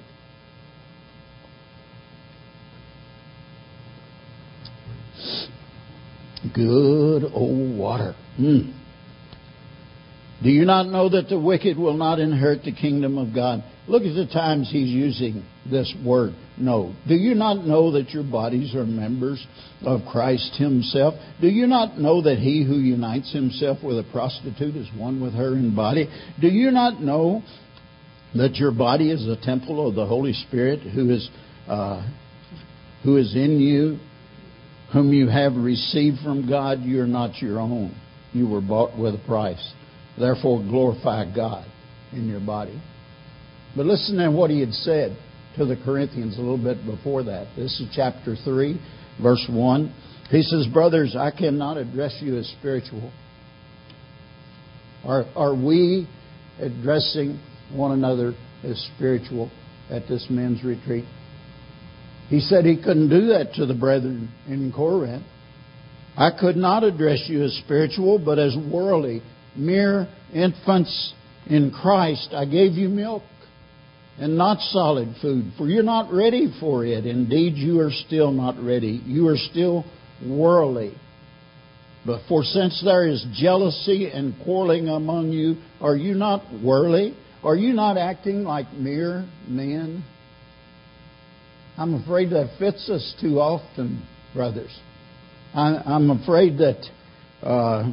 Good 6.54 7.24
old 7.34 7.78
water. 7.78 8.16
Mm. 8.40 8.74
Do 10.44 10.50
you 10.50 10.66
not 10.66 10.86
know 10.88 11.10
that 11.10 11.30
the 11.30 11.40
wicked 11.40 11.78
will 11.78 11.98
not 11.98 12.20
inherit 12.20 12.64
the 12.64 12.72
kingdom 12.72 13.18
of 13.18 13.34
God? 13.34 13.64
Look 13.88 14.04
at 14.04 14.14
the 14.14 14.32
times 14.32 14.70
he's 14.72 14.90
using 14.90 15.44
this 15.70 15.94
word, 16.06 16.36
no. 16.58 16.94
Do 17.08 17.16
you 17.16 17.34
not 17.34 17.66
know 17.66 17.92
that 17.94 18.12
your 18.12 18.24
bodies 18.24 18.76
are 18.76 18.86
members 18.86 19.46
of 19.82 20.02
Christ 20.12 20.56
himself? 20.58 21.16
Do 21.42 21.48
you 21.48 21.66
not 21.66 21.98
know 21.98 22.22
that 22.22 22.38
he 22.38 22.64
who 22.64 22.76
unites 22.76 23.34
himself 23.34 23.80
with 23.84 23.98
a 23.98 24.06
prostitute 24.12 24.76
is 24.76 24.88
one 24.96 25.22
with 25.22 25.34
her 25.34 25.54
in 25.54 25.76
body? 25.76 26.08
Do 26.40 26.48
you 26.48 26.70
not 26.70 27.02
know 27.02 27.42
that 28.36 28.56
your 28.56 28.72
body 28.72 29.10
is 29.10 29.28
a 29.28 29.44
temple 29.44 29.88
of 29.88 29.96
the 29.96 30.06
Holy 30.06 30.34
Spirit 30.34 30.82
who 30.82 31.10
is, 31.10 31.30
uh, 31.68 32.08
who 33.04 33.18
is 33.18 33.36
in 33.36 33.60
you, 33.60 33.98
whom 34.94 35.14
you 35.14 35.30
have 35.30 35.56
received 35.56 36.18
from 36.24 36.48
God? 36.48 36.82
You 36.82 37.02
are 37.02 37.08
not 37.08 37.42
your 37.42 37.60
own. 37.60 37.96
You 38.34 38.48
were 38.48 38.62
bought 38.62 38.98
with 39.00 39.16
a 39.16 39.26
price. 39.26 39.74
Therefore, 40.18 40.62
glorify 40.62 41.32
God 41.34 41.66
in 42.12 42.28
your 42.28 42.40
body. 42.40 42.82
But 43.76 43.86
listen 43.86 44.18
to 44.18 44.32
what 44.32 44.50
he 44.50 44.60
had 44.60 44.74
said 44.74 45.18
to 45.58 45.66
the 45.66 45.76
Corinthians 45.76 46.38
a 46.38 46.42
little 46.42 46.58
bit 46.58 46.86
before 46.86 47.24
that. 47.24 47.48
This 47.56 47.80
is 47.80 47.88
chapter 47.94 48.36
3, 48.36 48.80
verse 49.22 49.46
1. 49.50 49.94
He 50.30 50.42
says, 50.42 50.68
Brothers, 50.68 51.16
I 51.18 51.32
cannot 51.32 51.78
address 51.78 52.18
you 52.22 52.38
as 52.38 52.48
spiritual. 52.60 53.12
Are, 55.06 55.26
are 55.36 55.56
we 55.56 56.08
addressing 56.60 57.40
one 57.72 57.92
another 57.92 58.34
as 58.64 58.78
spiritual 58.96 59.52
at 59.90 60.08
this 60.08 60.26
men's 60.30 60.64
retreat? 60.64 61.06
He 62.30 62.40
said 62.42 62.66
he 62.66 62.76
couldn't 62.76 63.10
do 63.10 63.28
that 63.28 63.54
to 63.56 63.66
the 63.66 63.74
brethren 63.74 64.30
in 64.48 64.72
Corinth. 64.74 65.24
I 66.18 66.32
could 66.38 66.58
not 66.58 66.84
address 66.84 67.24
you 67.28 67.44
as 67.44 67.54
spiritual, 67.64 68.20
but 68.20 68.40
as 68.40 68.56
worldly, 68.72 69.22
mere 69.58 70.08
infants 70.34 71.14
in 71.48 71.72
Christ. 71.72 72.30
I 72.34 72.46
gave 72.46 72.74
you 72.74 72.90
milk 72.90 73.24
and 74.20 74.38
not 74.38 74.60
solid 74.72 75.16
food, 75.22 75.54
for 75.58 75.68
you're 75.68 75.84
not 75.84 76.12
ready 76.12 76.54
for 76.60 76.86
it. 76.86 77.06
Indeed, 77.06 77.56
you 77.56 77.80
are 77.80 77.92
still 77.92 78.32
not 78.32 78.62
ready. 78.62 79.02
You 79.06 79.28
are 79.28 79.38
still 79.38 79.86
worldly. 80.26 80.96
But 82.06 82.22
for 82.28 82.44
since 82.44 82.82
there 82.84 83.08
is 83.08 83.26
jealousy 83.34 84.10
and 84.10 84.34
quarreling 84.44 84.88
among 84.88 85.32
you, 85.32 85.58
are 85.82 85.96
you 85.96 86.16
not 86.16 86.42
worldly? 86.64 87.16
Are 87.44 87.56
you 87.56 87.74
not 87.74 87.98
acting 87.98 88.44
like 88.44 88.72
mere 88.74 89.28
men? 89.48 90.04
I'm 91.78 91.94
afraid 91.94 92.32
that 92.32 92.56
fits 92.58 92.90
us 92.90 93.14
too 93.22 93.40
often, 93.40 94.08
brothers. 94.34 94.76
I, 95.54 95.96
am 95.96 96.10
afraid 96.10 96.58
that 96.58 96.84
uh, 97.44 97.92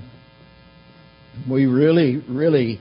we 1.50 1.66
really, 1.66 2.22
really 2.28 2.80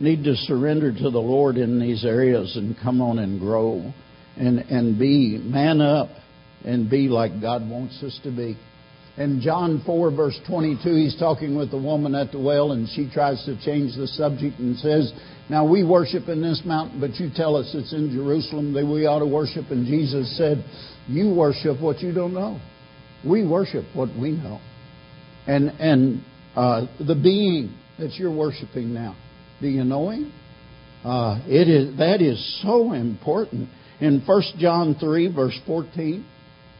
need 0.00 0.24
to 0.24 0.34
surrender 0.34 0.92
to 0.92 1.10
the 1.10 1.20
Lord 1.20 1.56
in 1.56 1.78
these 1.78 2.04
areas 2.04 2.56
and 2.56 2.76
come 2.82 3.00
on 3.00 3.18
and 3.18 3.38
grow 3.38 3.92
and, 4.36 4.58
and 4.58 4.98
be 4.98 5.38
man 5.42 5.80
up 5.80 6.08
and 6.64 6.90
be 6.90 7.08
like 7.08 7.40
God 7.40 7.68
wants 7.68 8.02
us 8.02 8.18
to 8.24 8.30
be. 8.30 8.56
In 9.18 9.42
John 9.42 9.82
4, 9.84 10.10
verse 10.10 10.38
22, 10.48 10.94
he's 10.94 11.18
talking 11.18 11.56
with 11.56 11.70
the 11.70 11.76
woman 11.76 12.14
at 12.14 12.32
the 12.32 12.40
well, 12.40 12.72
and 12.72 12.88
she 12.88 13.10
tries 13.12 13.44
to 13.44 13.62
change 13.62 13.94
the 13.94 14.06
subject 14.06 14.58
and 14.58 14.76
says, 14.78 15.12
Now 15.50 15.68
we 15.68 15.84
worship 15.84 16.28
in 16.28 16.40
this 16.40 16.62
mountain, 16.64 16.98
but 16.98 17.16
you 17.16 17.30
tell 17.34 17.56
us 17.56 17.70
it's 17.74 17.92
in 17.92 18.10
Jerusalem 18.10 18.72
that 18.72 18.86
we 18.86 19.04
ought 19.04 19.18
to 19.18 19.26
worship. 19.26 19.66
And 19.70 19.86
Jesus 19.86 20.34
said, 20.38 20.64
You 21.08 21.28
worship 21.34 21.78
what 21.78 22.00
you 22.00 22.14
don't 22.14 22.32
know. 22.32 22.58
We 23.24 23.46
worship 23.46 23.84
what 23.92 24.08
we 24.18 24.32
know. 24.32 24.60
And, 25.46 25.68
and 25.78 26.24
uh, 26.56 26.86
the 26.98 27.14
being 27.14 27.76
that 28.02 28.14
you're 28.14 28.34
worshiping 28.34 28.92
now, 28.92 29.16
do 29.60 29.68
you 29.68 29.84
know 29.84 30.10
him? 30.10 30.32
Uh, 31.04 31.40
it 31.46 31.68
is, 31.68 31.96
that 31.98 32.20
is 32.20 32.60
so 32.62 32.92
important. 32.92 33.68
In 34.00 34.22
1 34.26 34.42
John 34.58 34.96
3, 34.98 35.32
verse 35.32 35.58
14, 35.66 36.26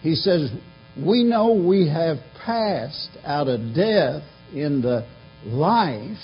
he 0.01 0.15
says, 0.17 0.51
We 0.97 1.25
know 1.25 1.55
we 1.55 1.89
have 1.89 2.19
passed 2.45 3.17
out 3.25 3.49
of 3.49 3.75
death 3.75 4.23
into 4.53 5.07
life 5.45 6.19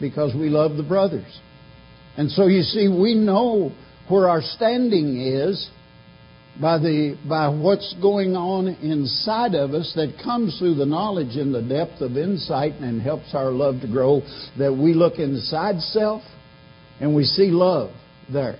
because 0.00 0.34
we 0.34 0.48
love 0.48 0.76
the 0.76 0.82
brothers. 0.82 1.40
And 2.16 2.30
so 2.30 2.46
you 2.46 2.62
see, 2.62 2.88
we 2.88 3.14
know 3.14 3.72
where 4.08 4.28
our 4.28 4.42
standing 4.42 5.20
is 5.20 5.68
by 6.60 6.78
the 6.78 7.18
by 7.28 7.48
what's 7.48 7.94
going 8.00 8.36
on 8.36 8.68
inside 8.68 9.54
of 9.54 9.74
us 9.74 9.92
that 9.96 10.20
comes 10.22 10.56
through 10.58 10.76
the 10.76 10.86
knowledge 10.86 11.36
and 11.36 11.54
the 11.54 11.62
depth 11.62 12.00
of 12.00 12.16
insight 12.16 12.74
and 12.74 13.02
helps 13.02 13.34
our 13.34 13.50
love 13.50 13.80
to 13.80 13.88
grow 13.88 14.20
that 14.58 14.72
we 14.72 14.94
look 14.94 15.18
inside 15.18 15.80
self 15.80 16.22
and 17.00 17.14
we 17.14 17.24
see 17.24 17.48
love 17.50 17.90
there. 18.32 18.58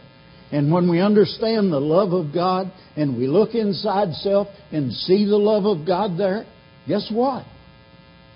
And 0.50 0.72
when 0.72 0.90
we 0.90 1.00
understand 1.00 1.72
the 1.72 1.80
love 1.80 2.12
of 2.12 2.33
God 2.35 2.72
and 2.96 3.16
we 3.16 3.26
look 3.26 3.54
inside 3.54 4.12
self 4.14 4.48
and 4.72 4.92
see 4.92 5.24
the 5.24 5.37
love 5.37 5.64
of 5.64 5.87
God 5.87 6.18
there 6.18 6.46
guess 6.87 7.11
what? 7.12 7.44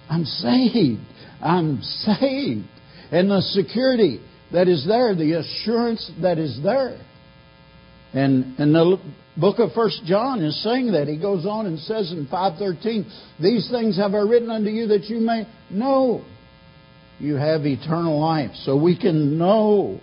I'm 0.08 0.24
saved. 0.24 1.00
I'm 1.42 1.82
saved. 1.82 2.66
And 3.10 3.30
the 3.30 3.42
security 3.42 4.20
that 4.52 4.68
is 4.68 4.86
there 4.86 5.14
the 5.14 5.34
assurance 5.34 6.10
that 6.22 6.38
is 6.38 6.60
there 6.62 6.98
and, 8.12 8.58
and 8.58 8.74
the 8.74 8.98
book 9.36 9.58
of 9.58 9.72
First 9.72 10.02
John 10.04 10.42
is 10.42 10.62
saying 10.62 10.92
that. 10.92 11.08
He 11.08 11.18
goes 11.18 11.46
on 11.46 11.66
and 11.66 11.78
says 11.78 12.10
in 12.12 12.26
5.13, 12.26 13.40
These 13.40 13.70
things 13.70 13.96
have 13.98 14.14
I 14.14 14.18
written 14.18 14.50
unto 14.50 14.70
you 14.70 14.86
that 14.88 15.04
you 15.04 15.18
may 15.18 15.46
know 15.70 16.24
you 17.18 17.34
have 17.34 17.66
eternal 17.66 18.20
life. 18.20 18.50
So 18.64 18.80
we 18.80 18.98
can 18.98 19.38
know 19.38 20.00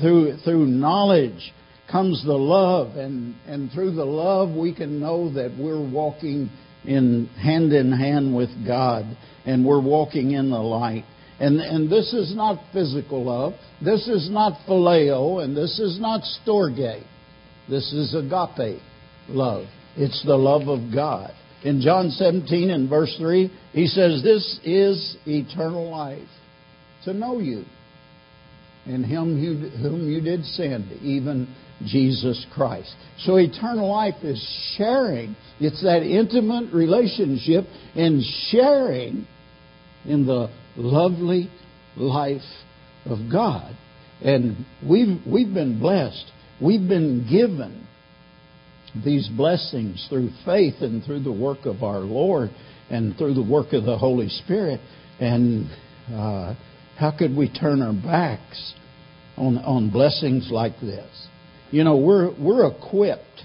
through, 0.00 0.36
through 0.44 0.66
knowledge 0.66 1.52
comes 1.90 2.22
the 2.24 2.32
love, 2.32 2.96
and, 2.96 3.34
and 3.46 3.70
through 3.70 3.94
the 3.94 4.04
love 4.04 4.54
we 4.54 4.74
can 4.74 4.98
know 4.98 5.32
that 5.34 5.56
we're 5.58 5.88
walking 5.88 6.50
in 6.84 7.26
hand 7.40 7.72
in 7.72 7.92
hand 7.92 8.34
with 8.34 8.50
God, 8.66 9.04
and 9.44 9.64
we're 9.64 9.82
walking 9.82 10.32
in 10.32 10.50
the 10.50 10.58
light. 10.58 11.04
And, 11.38 11.60
and 11.60 11.90
this 11.90 12.12
is 12.12 12.34
not 12.34 12.60
physical 12.72 13.24
love. 13.24 13.52
This 13.84 14.08
is 14.08 14.30
not 14.30 14.58
phileo, 14.66 15.44
and 15.44 15.56
this 15.56 15.78
is 15.78 16.00
not 16.00 16.22
storge. 16.44 17.04
This 17.68 17.92
is 17.92 18.14
agape 18.14 18.80
love. 19.28 19.66
It's 19.96 20.24
the 20.24 20.36
love 20.36 20.68
of 20.68 20.94
God. 20.94 21.32
In 21.64 21.80
John 21.80 22.10
17 22.10 22.70
and 22.70 22.88
verse 22.88 23.14
3, 23.18 23.50
he 23.72 23.86
says, 23.86 24.22
This 24.22 24.60
is 24.62 25.16
eternal 25.26 25.90
life, 25.90 26.28
to 27.04 27.12
know 27.12 27.38
you, 27.38 27.64
and 28.84 29.04
him 29.04 29.38
you, 29.38 29.68
whom 29.70 30.08
you 30.08 30.20
did 30.20 30.44
send, 30.44 30.92
even 31.02 31.52
Jesus 31.84 32.46
Christ. 32.54 32.94
So 33.18 33.36
eternal 33.36 33.90
life 33.90 34.22
is 34.22 34.40
sharing. 34.76 35.34
It's 35.58 35.82
that 35.82 36.02
intimate 36.02 36.72
relationship 36.72 37.64
and 37.94 38.22
sharing 38.50 39.26
in 40.04 40.26
the 40.26 40.50
lovely 40.76 41.50
life 41.96 42.42
of 43.06 43.18
God. 43.30 43.74
And 44.22 44.64
we've, 44.88 45.20
we've 45.26 45.52
been 45.52 45.78
blessed 45.78 46.30
We've 46.60 46.88
been 46.88 47.26
given 47.30 47.86
these 49.04 49.28
blessings 49.28 50.06
through 50.08 50.30
faith 50.44 50.76
and 50.80 51.04
through 51.04 51.22
the 51.22 51.32
work 51.32 51.66
of 51.66 51.82
our 51.82 52.00
Lord 52.00 52.50
and 52.88 53.16
through 53.16 53.34
the 53.34 53.42
work 53.42 53.72
of 53.72 53.84
the 53.84 53.98
Holy 53.98 54.28
Spirit. 54.28 54.80
And 55.20 55.70
uh, 56.10 56.54
how 56.96 57.14
could 57.16 57.36
we 57.36 57.52
turn 57.52 57.82
our 57.82 57.92
backs 57.92 58.74
on, 59.36 59.58
on 59.58 59.90
blessings 59.90 60.48
like 60.50 60.80
this? 60.80 61.28
You 61.70 61.84
know, 61.84 61.98
we're, 61.98 62.30
we're 62.40 62.70
equipped 62.70 63.42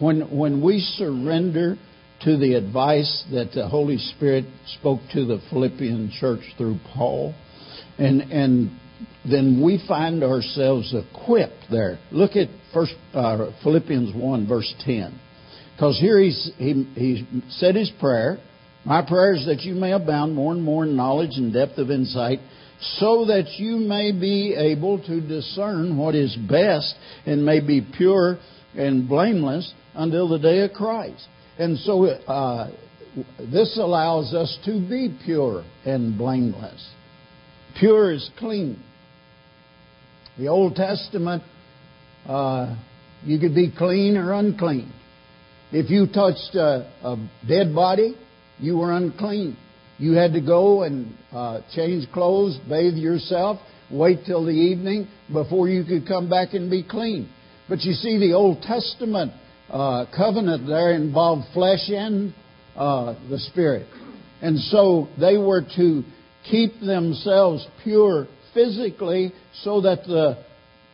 when, 0.00 0.36
when 0.36 0.62
we 0.62 0.80
surrender 0.80 1.76
to 2.24 2.36
the 2.36 2.54
advice 2.54 3.24
that 3.32 3.50
the 3.54 3.68
Holy 3.68 3.98
Spirit 3.98 4.46
spoke 4.80 5.00
to 5.12 5.24
the 5.26 5.40
Philippian 5.50 6.10
church 6.18 6.40
through 6.56 6.78
Paul. 6.94 7.34
And, 7.98 8.22
and 8.22 8.80
then 9.28 9.62
we 9.64 9.82
find 9.86 10.22
ourselves 10.24 10.94
equipped 10.94 11.66
there. 11.70 11.98
Look 12.10 12.36
at 12.36 12.48
first 12.72 12.94
uh, 13.14 13.50
Philippians 13.62 14.14
1, 14.14 14.48
verse 14.48 14.72
10. 14.84 15.18
Because 15.74 15.98
here 15.98 16.18
he's, 16.18 16.50
he, 16.58 16.86
he 16.94 17.42
said 17.50 17.74
his 17.74 17.90
prayer. 18.00 18.38
My 18.84 19.02
prayer 19.02 19.34
is 19.34 19.46
that 19.46 19.60
you 19.60 19.74
may 19.74 19.92
abound 19.92 20.34
more 20.34 20.52
and 20.52 20.62
more 20.62 20.84
in 20.84 20.96
knowledge 20.96 21.36
and 21.36 21.52
depth 21.52 21.78
of 21.78 21.90
insight, 21.90 22.40
so 22.98 23.26
that 23.26 23.54
you 23.58 23.76
may 23.76 24.10
be 24.12 24.54
able 24.54 24.98
to 25.04 25.20
discern 25.20 25.96
what 25.96 26.14
is 26.14 26.36
best 26.48 26.94
and 27.26 27.44
may 27.44 27.60
be 27.60 27.80
pure 27.96 28.38
and 28.76 29.08
blameless 29.08 29.72
until 29.94 30.28
the 30.28 30.38
day 30.38 30.60
of 30.60 30.72
Christ. 30.72 31.26
And 31.58 31.78
so 31.78 32.06
uh, 32.06 32.70
this 33.38 33.78
allows 33.80 34.34
us 34.34 34.58
to 34.64 34.72
be 34.88 35.16
pure 35.24 35.64
and 35.84 36.18
blameless. 36.18 36.90
Pure 37.78 38.12
is 38.12 38.30
clean 38.38 38.82
The 40.38 40.48
Old 40.48 40.76
Testament, 40.76 41.42
uh, 42.26 42.74
you 43.22 43.38
could 43.38 43.54
be 43.54 43.70
clean 43.70 44.16
or 44.16 44.32
unclean. 44.32 44.90
If 45.72 45.90
you 45.90 46.06
touched 46.06 46.54
a, 46.54 46.90
a 47.02 47.28
dead 47.46 47.74
body, 47.74 48.16
you 48.58 48.78
were 48.78 48.92
unclean. 48.92 49.56
You 49.98 50.12
had 50.12 50.32
to 50.32 50.40
go 50.40 50.84
and 50.84 51.14
uh, 51.32 51.60
change 51.74 52.10
clothes, 52.12 52.58
bathe 52.68 52.94
yourself, 52.94 53.58
wait 53.90 54.20
till 54.26 54.44
the 54.44 54.52
evening 54.52 55.06
before 55.30 55.68
you 55.68 55.84
could 55.84 56.08
come 56.08 56.30
back 56.30 56.54
and 56.54 56.70
be 56.70 56.82
clean. 56.82 57.28
But 57.68 57.80
you 57.80 57.92
see, 57.92 58.18
the 58.18 58.32
Old 58.32 58.62
Testament 58.62 59.32
uh, 59.68 60.06
covenant 60.16 60.66
there 60.66 60.92
involved 60.92 61.52
flesh 61.52 61.88
and 61.88 62.34
uh, 62.74 63.14
the 63.28 63.38
spirit. 63.38 63.86
And 64.40 64.58
so 64.58 65.08
they 65.20 65.36
were 65.36 65.62
to 65.76 66.02
keep 66.50 66.80
themselves 66.80 67.66
pure 67.84 68.28
physically 68.54 69.32
so 69.62 69.80
that 69.82 70.04
the 70.04 70.44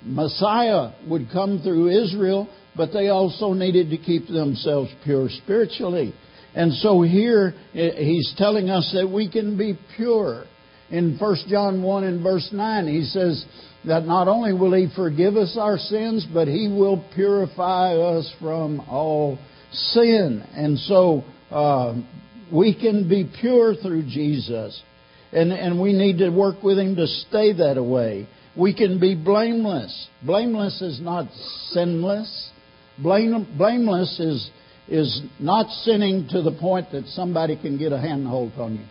Messiah 0.02 0.92
would 1.08 1.28
come 1.32 1.60
through 1.62 2.04
Israel, 2.04 2.48
but 2.76 2.92
they 2.92 3.08
also 3.08 3.52
needed 3.52 3.90
to 3.90 3.98
keep 3.98 4.28
themselves 4.28 4.90
pure 5.04 5.28
spiritually. 5.28 6.14
And 6.54 6.72
so 6.74 7.02
here 7.02 7.54
he's 7.72 8.34
telling 8.36 8.70
us 8.70 8.90
that 8.94 9.08
we 9.08 9.30
can 9.30 9.56
be 9.58 9.78
pure. 9.96 10.44
In 10.90 11.18
1 11.18 11.36
John 11.48 11.82
1 11.82 12.04
and 12.04 12.22
verse 12.22 12.48
9, 12.52 12.86
he 12.86 13.04
says 13.04 13.44
that 13.86 14.06
not 14.06 14.26
only 14.26 14.52
will 14.52 14.72
he 14.72 14.88
forgive 14.94 15.36
us 15.36 15.56
our 15.60 15.76
sins, 15.76 16.26
but 16.32 16.48
he 16.48 16.68
will 16.68 17.04
purify 17.14 17.94
us 17.94 18.32
from 18.40 18.80
all 18.80 19.38
sin. 19.72 20.44
And 20.54 20.78
so 20.78 21.24
uh, 21.50 21.94
we 22.52 22.74
can 22.78 23.08
be 23.08 23.30
pure 23.40 23.74
through 23.74 24.04
Jesus. 24.04 24.82
And, 25.32 25.52
and 25.52 25.80
we 25.80 25.92
need 25.92 26.18
to 26.18 26.30
work 26.30 26.62
with 26.62 26.78
Him 26.78 26.96
to 26.96 27.06
stay 27.06 27.52
that 27.54 27.82
way. 27.82 28.26
We 28.56 28.74
can 28.74 28.98
be 28.98 29.14
blameless. 29.14 30.08
Blameless 30.24 30.80
is 30.82 31.00
not 31.00 31.28
sinless. 31.70 32.50
Blame, 33.00 33.46
blameless 33.56 34.18
is, 34.18 34.50
is 34.88 35.22
not 35.38 35.70
sinning 35.82 36.28
to 36.30 36.42
the 36.42 36.52
point 36.52 36.90
that 36.92 37.06
somebody 37.08 37.56
can 37.56 37.78
get 37.78 37.92
a 37.92 38.00
handhold 38.00 38.52
on 38.58 38.76
you. 38.76 38.84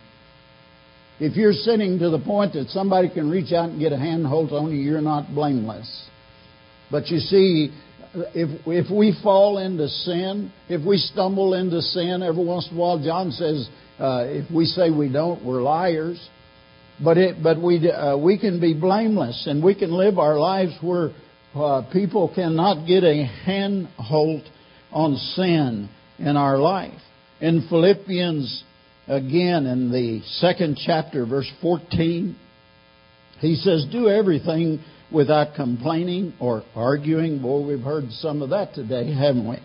If 1.19 1.36
you're 1.36 1.54
sinning 1.54 1.97
to 2.00 2.10
the 2.12 2.19
point 2.19 2.54
that 2.54 2.67
somebody 2.67 3.10
can 3.10 3.30
reach 3.30 3.52
out 3.52 3.69
and 3.69 3.80
get 3.80 3.91
a 3.91 3.97
handhold 3.97 4.54
on 4.54 4.69
you, 4.71 4.78
you're 4.78 5.02
not 5.02 5.34
blameless. 5.34 6.08
But 6.91 7.08
you 7.08 7.17
see, 7.17 7.71
if, 8.13 8.62
if 8.67 8.91
we 8.91 9.17
fall 9.23 9.58
into 9.58 9.88
sin, 9.88 10.52
if 10.69 10.86
we 10.86 10.97
stumble 10.97 11.56
into 11.56 11.82
sin 11.82 12.21
every 12.23 12.45
once 12.45 12.69
in 12.69 12.78
a 12.78 12.80
while, 12.80 13.04
John 13.04 13.32
says, 13.32 13.67
uh, 13.99 14.25
if 14.27 14.51
we 14.51 14.65
say 14.65 14.89
we 14.89 15.12
don't, 15.12 15.43
we're 15.43 15.62
liars. 15.62 16.29
But 17.03 17.17
it, 17.17 17.43
but 17.43 17.62
we 17.62 17.89
uh, 17.89 18.17
we 18.17 18.39
can 18.39 18.60
be 18.60 18.73
blameless 18.73 19.45
and 19.47 19.63
we 19.63 19.75
can 19.75 19.91
live 19.91 20.17
our 20.17 20.39
lives 20.39 20.73
where 20.81 21.12
uh, 21.53 21.83
people 21.93 22.31
cannot 22.33 22.88
get 22.88 23.03
a 23.03 23.23
handhold 23.45 24.43
on 24.91 25.15
sin 25.15 25.89
in 26.17 26.38
our 26.38 26.57
life. 26.57 26.99
In 27.39 27.67
Philippians, 27.69 28.63
again 29.07 29.67
in 29.67 29.91
the 29.91 30.21
second 30.39 30.79
chapter, 30.83 31.27
verse 31.27 31.51
14, 31.62 32.36
he 33.39 33.55
says, 33.55 33.86
"Do 33.91 34.10
everything." 34.10 34.83
without 35.12 35.55
complaining 35.55 36.33
or 36.39 36.63
arguing. 36.75 37.41
Boy, 37.41 37.65
we've 37.65 37.83
heard 37.83 38.12
some 38.12 38.41
of 38.41 38.49
that 38.49 38.73
today, 38.73 39.13
haven't 39.13 39.47
we? 39.47 39.57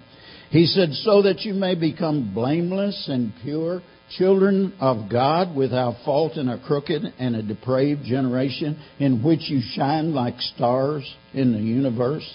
He 0.50 0.66
said, 0.66 0.90
so 0.92 1.22
that 1.22 1.40
you 1.40 1.54
may 1.54 1.74
become 1.74 2.34
blameless 2.34 3.08
and 3.08 3.32
pure, 3.42 3.80
children 4.18 4.74
of 4.80 5.10
God 5.10 5.54
without 5.56 6.04
fault 6.04 6.36
in 6.36 6.48
a 6.48 6.58
crooked 6.58 7.02
and 7.18 7.36
a 7.36 7.42
depraved 7.42 8.04
generation 8.04 8.80
in 8.98 9.22
which 9.22 9.48
you 9.50 9.60
shine 9.74 10.12
like 10.12 10.40
stars 10.40 11.02
in 11.32 11.52
the 11.52 11.60
universe. 11.60 12.28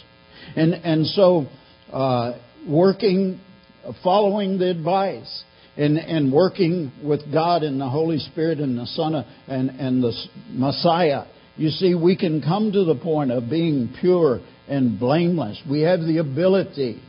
And, 0.56 0.74
and 0.74 1.06
so, 1.08 1.48
uh, 1.92 2.40
working, 2.68 3.40
following 4.04 4.58
the 4.58 4.70
advice 4.70 5.44
and, 5.76 5.98
and 5.98 6.32
working 6.32 6.92
with 7.04 7.32
God 7.32 7.64
and 7.64 7.80
the 7.80 7.90
Holy 7.90 8.20
Spirit 8.20 8.60
and 8.60 8.78
the 8.78 8.88
Son 8.88 9.16
of, 9.16 9.26
and, 9.48 9.70
and 9.70 10.04
the 10.04 10.14
Messiah 10.50 11.26
you 11.58 11.72
see, 11.72 11.96
we 11.96 12.16
can 12.16 12.42
come 12.42 12.72
to 12.72 12.84
the 12.84 12.96
point 12.96 13.32
of 13.32 13.50
being 13.50 13.94
pure 14.00 14.42
and 14.68 15.00
blameless. 15.00 15.60
We 15.70 15.82
have 15.82 16.02
the 16.02 16.20
ability 16.20 17.02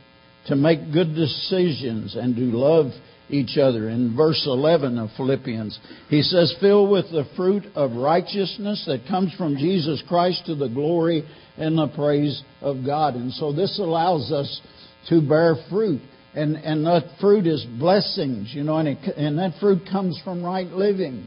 to 0.46 0.56
make 0.56 0.90
good 0.90 1.14
decisions 1.14 2.16
and 2.16 2.34
to 2.34 2.42
love 2.42 2.92
each 3.28 3.58
other. 3.58 3.88
In 3.88 4.16
verse 4.16 4.42
11 4.46 4.98
of 4.98 5.10
Philippians, 5.16 5.78
he 6.08 6.22
says, 6.22 6.54
Fill 6.60 6.88
with 6.88 7.06
the 7.10 7.24
fruit 7.36 7.64
of 7.74 7.92
righteousness 7.92 8.84
that 8.86 9.08
comes 9.08 9.34
from 9.34 9.56
Jesus 9.56 10.02
Christ 10.08 10.46
to 10.46 10.54
the 10.54 10.68
glory 10.68 11.24
and 11.56 11.76
the 11.76 11.88
praise 11.88 12.42
of 12.60 12.84
God. 12.84 13.14
And 13.14 13.32
so 13.32 13.52
this 13.52 13.78
allows 13.78 14.32
us 14.32 14.60
to 15.08 15.20
bear 15.20 15.56
fruit. 15.70 16.00
And, 16.34 16.56
and 16.56 16.86
that 16.86 17.16
fruit 17.20 17.46
is 17.46 17.64
blessings, 17.78 18.52
you 18.54 18.62
know, 18.62 18.76
and, 18.76 18.88
it, 18.88 19.16
and 19.16 19.38
that 19.38 19.58
fruit 19.60 19.88
comes 19.90 20.20
from 20.22 20.44
right 20.44 20.66
living. 20.66 21.26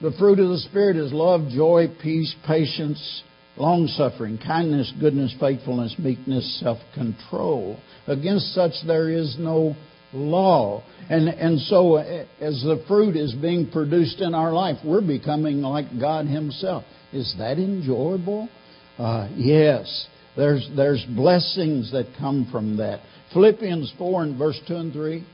The 0.00 0.12
fruit 0.18 0.38
of 0.38 0.48
the 0.48 0.58
Spirit 0.58 0.96
is 0.96 1.12
love, 1.12 1.48
joy, 1.50 1.86
peace, 2.02 2.34
patience, 2.46 3.22
long 3.56 3.86
suffering, 3.88 4.38
kindness, 4.38 4.92
goodness, 5.00 5.34
faithfulness, 5.38 5.94
meekness, 5.98 6.60
self 6.60 6.78
control. 6.94 7.78
Against 8.06 8.54
such 8.54 8.72
there 8.86 9.10
is 9.10 9.36
no 9.38 9.76
law. 10.12 10.82
And, 11.08 11.28
and 11.28 11.60
so, 11.60 11.96
as 11.96 12.62
the 12.62 12.84
fruit 12.86 13.16
is 13.16 13.34
being 13.34 13.70
produced 13.70 14.20
in 14.20 14.34
our 14.34 14.52
life, 14.52 14.76
we're 14.84 15.06
becoming 15.06 15.60
like 15.62 15.86
God 15.98 16.26
Himself. 16.26 16.84
Is 17.12 17.34
that 17.38 17.58
enjoyable? 17.58 18.48
Uh, 18.98 19.28
yes. 19.36 20.06
There's, 20.36 20.68
there's 20.76 21.04
blessings 21.16 21.90
that 21.92 22.14
come 22.18 22.48
from 22.52 22.76
that. 22.76 23.00
Philippians 23.32 23.92
4 23.98 24.22
and 24.22 24.38
verse 24.38 24.60
2 24.68 24.76
and 24.76 24.92
3, 24.92 25.26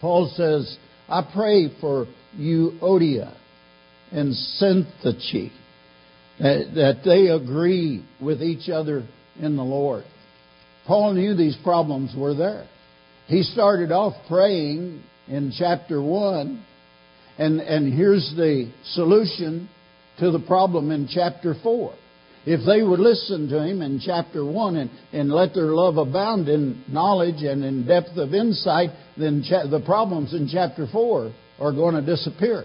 Paul 0.00 0.32
says, 0.34 0.76
I 1.08 1.22
pray 1.32 1.68
for 1.80 2.06
Euodia 2.36 3.34
and 4.10 4.34
Syntyche, 4.60 5.50
that, 6.40 6.72
that 6.74 7.02
they 7.04 7.28
agree 7.28 8.04
with 8.20 8.42
each 8.42 8.68
other 8.68 9.06
in 9.40 9.56
the 9.56 9.62
Lord. 9.62 10.04
Paul 10.86 11.14
knew 11.14 11.34
these 11.34 11.56
problems 11.62 12.14
were 12.16 12.34
there. 12.34 12.66
He 13.26 13.42
started 13.42 13.90
off 13.90 14.14
praying 14.28 15.02
in 15.28 15.52
chapter 15.56 16.02
1, 16.02 16.62
and, 17.38 17.60
and 17.60 17.92
here's 17.92 18.32
the 18.36 18.70
solution 18.92 19.68
to 20.18 20.30
the 20.30 20.40
problem 20.40 20.90
in 20.90 21.08
chapter 21.10 21.54
4. 21.62 21.94
If 22.46 22.66
they 22.66 22.82
would 22.82 23.00
listen 23.00 23.48
to 23.48 23.64
him 23.64 23.80
in 23.80 24.00
chapter 24.04 24.44
1 24.44 24.76
and, 24.76 24.90
and 25.12 25.30
let 25.30 25.54
their 25.54 25.68
love 25.68 25.96
abound 25.96 26.48
in 26.48 26.84
knowledge 26.88 27.42
and 27.42 27.64
in 27.64 27.86
depth 27.86 28.16
of 28.16 28.34
insight, 28.34 28.90
then 29.16 29.42
cha- 29.48 29.66
the 29.66 29.80
problems 29.80 30.34
in 30.34 30.48
chapter 30.52 30.86
4 30.86 31.32
are 31.60 31.72
going 31.72 31.94
to 31.94 32.02
disappear. 32.02 32.64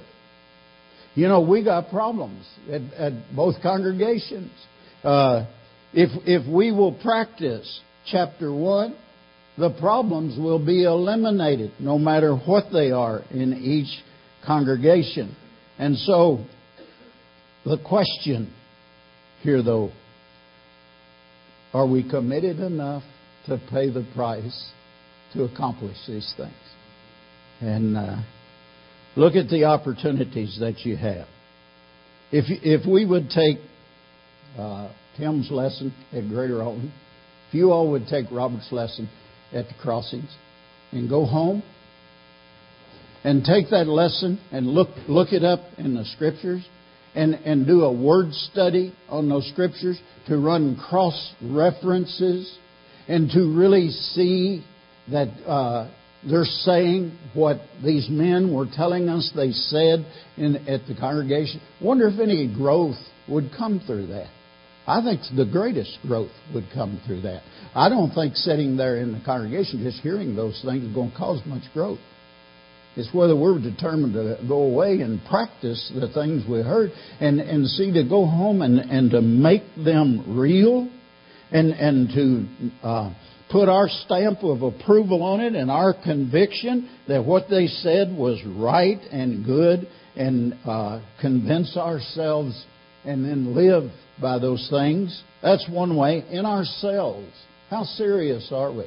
You 1.15 1.29
know, 1.29 1.41
we 1.41 1.63
got 1.63 1.89
problems 1.89 2.45
at, 2.69 2.81
at 2.93 3.13
both 3.33 3.55
congregations. 3.61 4.51
Uh, 5.01 5.45
if, 5.93 6.09
if 6.27 6.45
we 6.51 6.73
will 6.73 6.93
practice 7.01 7.79
chapter 8.05 8.53
1, 8.53 8.95
the 9.59 9.75
problems 9.79 10.37
will 10.39 10.63
be 10.63 10.83
eliminated 10.83 11.71
no 11.79 11.99
matter 11.99 12.35
what 12.35 12.65
they 12.71 12.91
are 12.91 13.21
in 13.31 13.53
each 13.53 14.03
congregation. 14.45 15.35
And 15.77 15.97
so, 15.97 16.45
the 17.65 17.77
question 17.77 18.53
here, 19.41 19.61
though, 19.61 19.91
are 21.73 21.87
we 21.87 22.09
committed 22.09 22.59
enough 22.59 23.03
to 23.47 23.59
pay 23.69 23.89
the 23.89 24.07
price 24.15 24.71
to 25.33 25.43
accomplish 25.43 25.97
these 26.07 26.33
things? 26.37 26.53
And 27.61 27.97
uh, 27.97 28.21
Look 29.15 29.35
at 29.35 29.49
the 29.49 29.65
opportunities 29.65 30.57
that 30.59 30.85
you 30.85 30.95
have. 30.95 31.27
If, 32.31 32.45
if 32.63 32.87
we 32.87 33.05
would 33.05 33.29
take 33.29 33.57
uh, 34.57 34.93
Tim's 35.17 35.49
lesson 35.51 35.93
at 36.13 36.27
Greater 36.29 36.61
Alton, 36.61 36.93
if 37.47 37.53
you 37.53 37.71
all 37.71 37.91
would 37.91 38.07
take 38.07 38.25
Robert's 38.31 38.71
lesson 38.71 39.09
at 39.53 39.67
the 39.67 39.73
crossings 39.81 40.29
and 40.91 41.09
go 41.09 41.25
home 41.25 41.63
and 43.23 43.43
take 43.43 43.69
that 43.69 43.87
lesson 43.87 44.39
and 44.51 44.67
look, 44.67 44.89
look 45.07 45.33
it 45.33 45.43
up 45.43 45.59
in 45.77 45.95
the 45.95 46.05
scriptures 46.05 46.65
and, 47.15 47.33
and 47.33 47.65
do 47.67 47.83
a 47.83 47.91
word 47.91 48.31
study 48.33 48.93
on 49.09 49.29
those 49.29 49.47
scriptures 49.51 49.99
to 50.27 50.37
run 50.37 50.77
cross 50.89 51.33
references 51.41 52.57
and 53.07 53.29
to 53.31 53.53
really 53.55 53.89
see 53.89 54.63
that 55.11 55.27
uh, 55.45 55.89
they're 56.29 56.43
saying 56.43 57.17
what 57.33 57.57
these 57.83 58.07
men 58.09 58.53
were 58.53 58.67
telling 58.73 59.09
us 59.09 59.31
they 59.35 59.51
said 59.51 60.05
in, 60.37 60.55
at 60.67 60.85
the 60.87 60.95
congregation. 60.99 61.61
Wonder 61.81 62.07
if 62.07 62.19
any 62.19 62.53
growth 62.53 62.97
would 63.27 63.49
come 63.57 63.81
through 63.85 64.07
that. 64.07 64.29
I 64.89 65.03
think 65.03 65.21
the 65.37 65.45
greatest 65.45 65.99
growth 66.01 66.31
would 66.51 66.65
come 66.73 66.99
through 67.05 67.21
that. 67.21 67.43
I 67.75 67.89
don't 67.89 68.11
think 68.11 68.35
sitting 68.35 68.75
there 68.75 68.97
in 68.97 69.11
the 69.11 69.21
congregation 69.23 69.83
just 69.83 69.99
hearing 70.01 70.35
those 70.35 70.59
things 70.65 70.83
is 70.83 70.95
going 70.95 71.11
to 71.11 71.17
cause 71.17 71.41
much 71.45 71.61
growth. 71.75 71.99
It's 72.95 73.13
whether 73.13 73.35
we're 73.35 73.59
determined 73.59 74.13
to 74.13 74.39
go 74.47 74.63
away 74.63 75.01
and 75.01 75.23
practice 75.25 75.91
the 75.93 76.11
things 76.11 76.43
we 76.49 76.61
heard 76.61 76.89
and, 77.19 77.39
and 77.39 77.67
see 77.67 77.93
to 77.93 78.03
go 78.03 78.25
home 78.25 78.63
and, 78.63 78.79
and 78.79 79.11
to 79.11 79.21
make 79.21 79.61
them 79.77 80.39
real 80.39 80.89
and, 81.51 81.71
and 81.71 82.09
to 82.09 82.87
uh, 82.87 83.13
put 83.51 83.69
our 83.69 83.89
stamp 83.89 84.39
of 84.43 84.63
approval 84.63 85.21
on 85.21 85.39
it 85.39 85.53
and 85.53 85.69
our 85.69 85.93
conviction 85.93 86.89
that 87.07 87.23
what 87.23 87.47
they 87.47 87.67
said 87.67 88.11
was 88.11 88.41
right 88.43 88.99
and 89.11 89.45
good 89.45 89.87
and 90.15 90.57
uh, 90.65 90.99
convince 91.21 91.77
ourselves 91.77 92.65
and 93.09 93.25
then 93.25 93.55
live 93.55 93.91
by 94.21 94.37
those 94.37 94.67
things. 94.69 95.23
That's 95.41 95.67
one 95.67 95.95
way. 95.97 96.23
In 96.29 96.45
ourselves, 96.45 97.27
how 97.69 97.83
serious 97.83 98.49
are 98.51 98.71
we? 98.71 98.85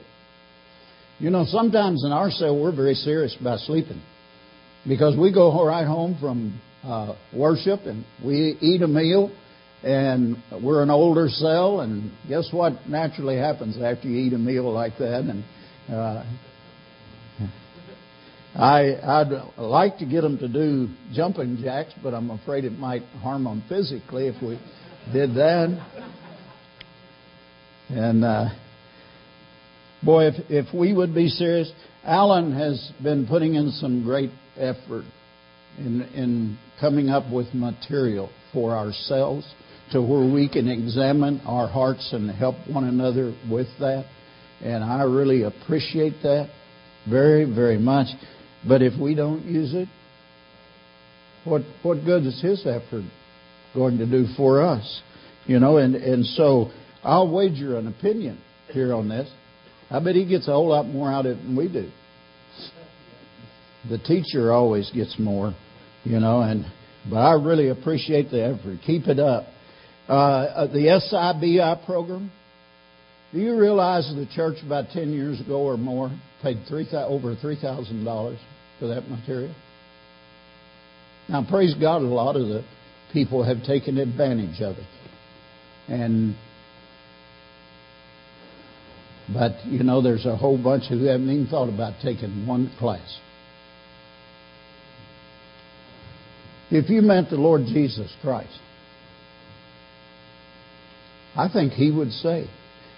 You 1.18 1.30
know, 1.30 1.44
sometimes 1.46 2.04
in 2.04 2.12
our 2.12 2.30
cell 2.30 2.58
we're 2.60 2.74
very 2.74 2.94
serious 2.94 3.36
about 3.40 3.58
sleeping 3.60 4.00
because 4.86 5.16
we 5.16 5.32
go 5.32 5.64
right 5.64 5.86
home 5.86 6.16
from 6.20 6.60
uh, 6.84 7.16
worship 7.34 7.80
and 7.84 8.04
we 8.24 8.56
eat 8.60 8.82
a 8.82 8.88
meal 8.88 9.34
and 9.82 10.36
we're 10.62 10.82
an 10.82 10.90
older 10.90 11.28
cell 11.28 11.80
and 11.80 12.12
guess 12.28 12.48
what 12.52 12.88
naturally 12.88 13.36
happens 13.36 13.76
after 13.82 14.08
you 14.08 14.26
eat 14.26 14.32
a 14.32 14.38
meal 14.38 14.72
like 14.72 14.96
that 14.98 15.20
and 15.20 15.44
uh, 15.92 16.24
I, 18.55 18.96
I'd 19.03 19.53
like 19.57 19.98
to 19.98 20.07
get 20.07 20.20
them 20.20 20.38
to 20.38 20.48
do 20.48 20.88
jumping 21.12 21.59
jacks, 21.62 21.92
but 22.03 22.14
I'm 22.14 22.30
afraid 22.30 22.64
it 22.64 22.78
might 22.78 23.03
harm 23.22 23.44
them 23.44 23.62
physically 23.68 24.28
if 24.28 24.42
we 24.42 24.61
did 25.12 25.34
that. 25.34 25.88
And 27.88 28.24
uh, 28.24 28.50
Boy, 30.05 30.26
if, 30.26 30.34
if 30.50 30.74
we 30.74 30.92
would 30.92 31.14
be 31.14 31.28
serious, 31.28 31.70
Alan 32.05 32.53
has 32.53 32.92
been 33.03 33.26
putting 33.26 33.55
in 33.55 33.70
some 33.70 34.03
great 34.03 34.30
effort 34.57 35.05
in, 35.78 36.03
in 36.14 36.59
coming 36.80 37.09
up 37.09 37.32
with 37.32 37.46
material 37.55 38.28
for 38.53 38.72
ourselves 38.76 39.46
to 39.92 40.03
where 40.03 40.28
we 40.28 40.48
can 40.48 40.66
examine 40.66 41.40
our 41.46 41.68
hearts 41.68 42.12
and 42.12 42.28
help 42.32 42.57
one 42.68 42.84
another 42.84 43.32
with 43.48 43.68
that. 43.78 44.05
And 44.61 44.82
I 44.82 45.05
really 45.05 45.44
appreciate 45.44 46.14
that 46.24 46.50
very, 47.09 47.44
very 47.44 47.78
much. 47.78 48.09
But 48.66 48.82
if 48.82 48.98
we 48.98 49.14
don't 49.14 49.44
use 49.44 49.74
it, 49.74 49.88
what 51.44 51.62
what 51.82 52.04
good 52.04 52.24
is 52.24 52.40
his 52.40 52.64
effort 52.66 53.04
going 53.74 53.98
to 53.98 54.06
do 54.06 54.26
for 54.36 54.62
us? 54.62 55.02
You 55.46 55.58
know, 55.58 55.78
and, 55.78 55.96
and 55.96 56.24
so 56.24 56.70
I'll 57.02 57.30
wager 57.30 57.76
an 57.76 57.88
opinion 57.88 58.40
here 58.72 58.94
on 58.94 59.08
this. 59.08 59.28
I 59.90 59.98
bet 59.98 60.14
he 60.14 60.24
gets 60.24 60.46
a 60.46 60.52
whole 60.52 60.68
lot 60.68 60.86
more 60.86 61.10
out 61.12 61.26
of 61.26 61.38
it 61.38 61.42
than 61.42 61.56
we 61.56 61.68
do. 61.68 61.90
The 63.90 63.98
teacher 63.98 64.52
always 64.52 64.88
gets 64.90 65.18
more, 65.18 65.54
you 66.04 66.20
know, 66.20 66.40
and 66.40 66.64
but 67.10 67.16
I 67.16 67.32
really 67.32 67.68
appreciate 67.68 68.30
the 68.30 68.44
effort. 68.44 68.78
Keep 68.86 69.08
it 69.08 69.18
up. 69.18 69.46
Uh, 70.08 70.12
uh 70.12 70.66
the 70.68 71.00
SIBI 71.12 71.84
program. 71.84 72.30
Do 73.32 73.40
you 73.40 73.58
realize 73.58 74.12
the 74.14 74.28
church 74.32 74.58
about 74.64 74.90
ten 74.92 75.12
years 75.12 75.40
ago 75.40 75.62
or 75.62 75.76
more 75.76 76.16
paid 76.42 76.58
three 76.68 76.86
over 76.92 77.34
three 77.34 77.60
thousand 77.60 78.04
dollars 78.04 78.38
for 78.82 78.88
that 78.88 79.08
material? 79.08 79.54
Now, 81.28 81.46
praise 81.48 81.72
God, 81.80 82.02
a 82.02 82.04
lot 82.04 82.34
of 82.34 82.48
the 82.48 82.64
people 83.12 83.44
have 83.44 83.62
taken 83.62 83.96
advantage 83.96 84.60
of 84.60 84.76
it, 84.76 84.86
and 85.86 86.34
but, 89.32 89.64
you 89.66 89.84
know, 89.84 90.02
there's 90.02 90.26
a 90.26 90.36
whole 90.36 90.60
bunch 90.60 90.88
who 90.88 91.04
haven't 91.04 91.30
even 91.30 91.46
thought 91.46 91.68
about 91.72 91.94
taking 92.02 92.44
one 92.44 92.72
class. 92.78 93.18
If 96.72 96.90
you 96.90 97.02
meant 97.02 97.30
the 97.30 97.36
Lord 97.36 97.62
Jesus 97.66 98.12
Christ, 98.20 98.58
I 101.36 101.48
think 101.48 101.72
He 101.72 101.92
would 101.92 102.10
say, 102.10 102.50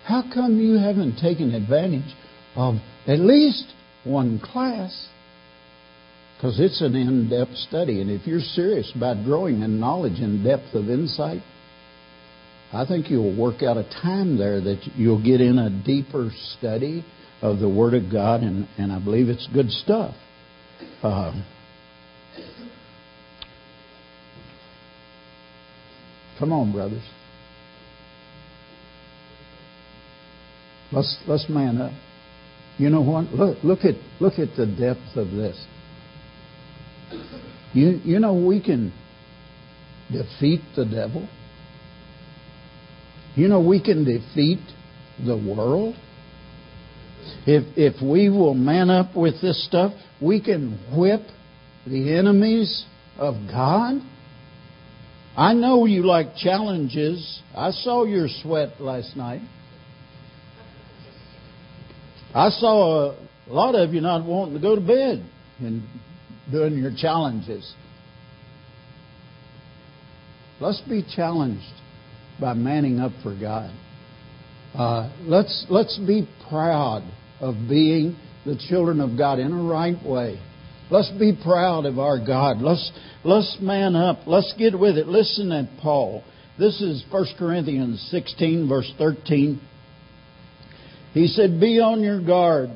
How 0.05 0.25
come 0.33 0.59
you 0.59 0.79
haven't 0.79 1.19
taken 1.19 1.55
advantage 1.55 2.15
of 2.57 2.77
at 3.07 3.19
least 3.19 3.67
one 4.05 4.41
class? 4.41 5.09
Because 6.37 6.61
it's 6.61 6.81
an 6.81 6.95
in 6.97 7.29
depth 7.29 7.55
study. 7.57 8.01
And 8.01 8.11
if 8.11 8.27
you're 8.27 8.41
serious 8.41 8.93
about 8.95 9.25
growing 9.25 9.63
in 9.63 9.81
knowledge 9.81 10.19
and 10.21 10.45
depth 10.45 10.75
of 10.75 10.91
insight, 10.91 11.43
I 12.73 12.85
think 12.87 13.09
you'll 13.09 13.37
work 13.37 13.63
out 13.63 13.77
a 13.77 13.85
time 13.85 14.37
there 14.37 14.61
that 14.61 14.83
you'll 14.97 15.23
get 15.23 15.41
in 15.41 15.59
a 15.59 15.71
deeper 15.85 16.31
study 16.59 17.05
of 17.41 17.61
the 17.61 17.69
Word 17.69 17.95
of 17.95 18.11
God, 18.11 18.43
and, 18.43 18.67
and 18.79 18.91
I 18.91 18.99
believe 18.99 19.29
it's 19.29 19.47
good 19.53 19.71
stuff. 19.71 20.15
Uh, 21.03 21.41
come 26.39 26.53
on, 26.53 26.73
brothers. 26.73 27.05
Let's 30.91 31.17
let's 31.29 31.49
man 31.49 31.81
up. 31.81 31.93
You 32.79 32.91
know 32.91 33.03
what? 33.03 33.27
Look 33.27 33.63
look 33.63 33.85
at 33.85 33.95
look 34.21 34.39
at 34.39 34.57
the 34.57 34.67
depth 34.67 35.17
of 35.17 35.31
this. 35.31 35.63
You 37.73 38.01
you 38.05 38.19
know 38.21 38.35
we 38.35 38.63
can 38.63 38.93
defeat 40.11 40.61
the 40.77 40.85
devil. 40.85 41.29
You 43.35 43.49
know, 43.49 43.61
we 43.61 43.83
can 43.83 44.05
defeat 44.05 44.61
the 45.25 45.37
world. 45.37 45.97
If, 47.47 47.65
if 47.77 48.03
we 48.03 48.29
will 48.29 48.55
man 48.55 48.91
up 48.91 49.17
with 49.17 49.41
this 49.41 49.67
stuff, 49.67 49.93
we 50.21 50.41
can 50.41 50.79
whip 50.97 51.23
the 51.87 52.17
enemies 52.17 52.85
of 53.19 53.35
God. 53.51 54.01
I 55.37 55.53
know 55.53 55.85
you 55.85 56.07
like 56.07 56.37
challenges. 56.37 57.43
I 57.57 57.73
saw 57.73 58.05
your 58.05 58.29
sweat 58.43 58.81
last 58.81 59.17
night. 59.17 59.43
I 62.33 62.51
saw 62.51 63.13
a 63.13 63.53
lot 63.53 63.75
of 63.75 63.93
you 63.93 64.01
not 64.01 64.25
wanting 64.25 64.55
to 64.55 64.61
go 64.61 64.77
to 64.77 64.81
bed 64.81 65.29
and 65.59 65.83
doing 66.51 66.79
your 66.79 66.93
challenges. 66.97 67.73
Let's 70.61 70.81
be 70.83 71.05
challenged 71.15 71.63
by 72.41 72.55
manning 72.55 73.01
up 73.01 73.13
for 73.23 73.39
God. 73.39 73.71
Uh, 74.75 75.11
let's 75.23 75.67
let's 75.69 75.99
be 75.99 76.29
proud 76.49 77.03
of 77.41 77.55
being 77.69 78.17
the 78.45 78.57
children 78.69 79.01
of 79.01 79.17
God 79.17 79.39
in 79.39 79.53
a 79.53 79.63
right 79.63 80.03
way. 80.05 80.41
Let's 80.91 81.11
be 81.13 81.33
proud 81.43 81.87
of 81.87 81.99
our 81.99 82.25
God. 82.25 82.61
Let's 82.61 82.93
let's 83.25 83.57
man 83.61 83.97
up. 83.97 84.27
Let's 84.27 84.53
get 84.59 84.79
with 84.79 84.97
it. 84.97 85.07
Listen 85.07 85.53
at 85.53 85.81
Paul. 85.81 86.23
This 86.59 86.81
is 86.81 87.05
1 87.11 87.27
Corinthians 87.39 88.07
16 88.11 88.69
verse 88.69 88.93
13. 88.99 89.61
He 91.13 91.27
said, 91.29 91.61
"Be 91.61 91.81
on 91.81 92.03
your 92.03 92.21
guard." 92.21 92.71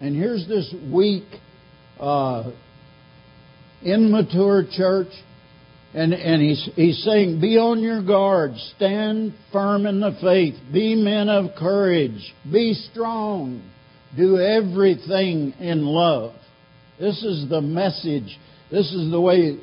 And 0.00 0.16
here's 0.16 0.48
this 0.48 0.74
weak, 0.90 1.24
uh, 2.00 2.50
immature 3.84 4.64
church 4.70 5.08
and, 5.94 6.14
and 6.14 6.40
he's, 6.40 6.70
he's 6.74 7.04
saying, 7.04 7.40
Be 7.40 7.58
on 7.58 7.80
your 7.80 8.02
guard, 8.02 8.52
stand 8.76 9.34
firm 9.52 9.86
in 9.86 10.00
the 10.00 10.16
faith, 10.20 10.54
be 10.72 10.94
men 10.94 11.28
of 11.28 11.54
courage, 11.56 12.34
be 12.50 12.72
strong, 12.90 13.62
do 14.16 14.38
everything 14.38 15.52
in 15.60 15.84
love. 15.84 16.34
This 16.98 17.22
is 17.22 17.48
the 17.48 17.60
message. 17.60 18.38
This 18.70 18.90
is 18.92 19.10
the 19.10 19.20
way 19.20 19.58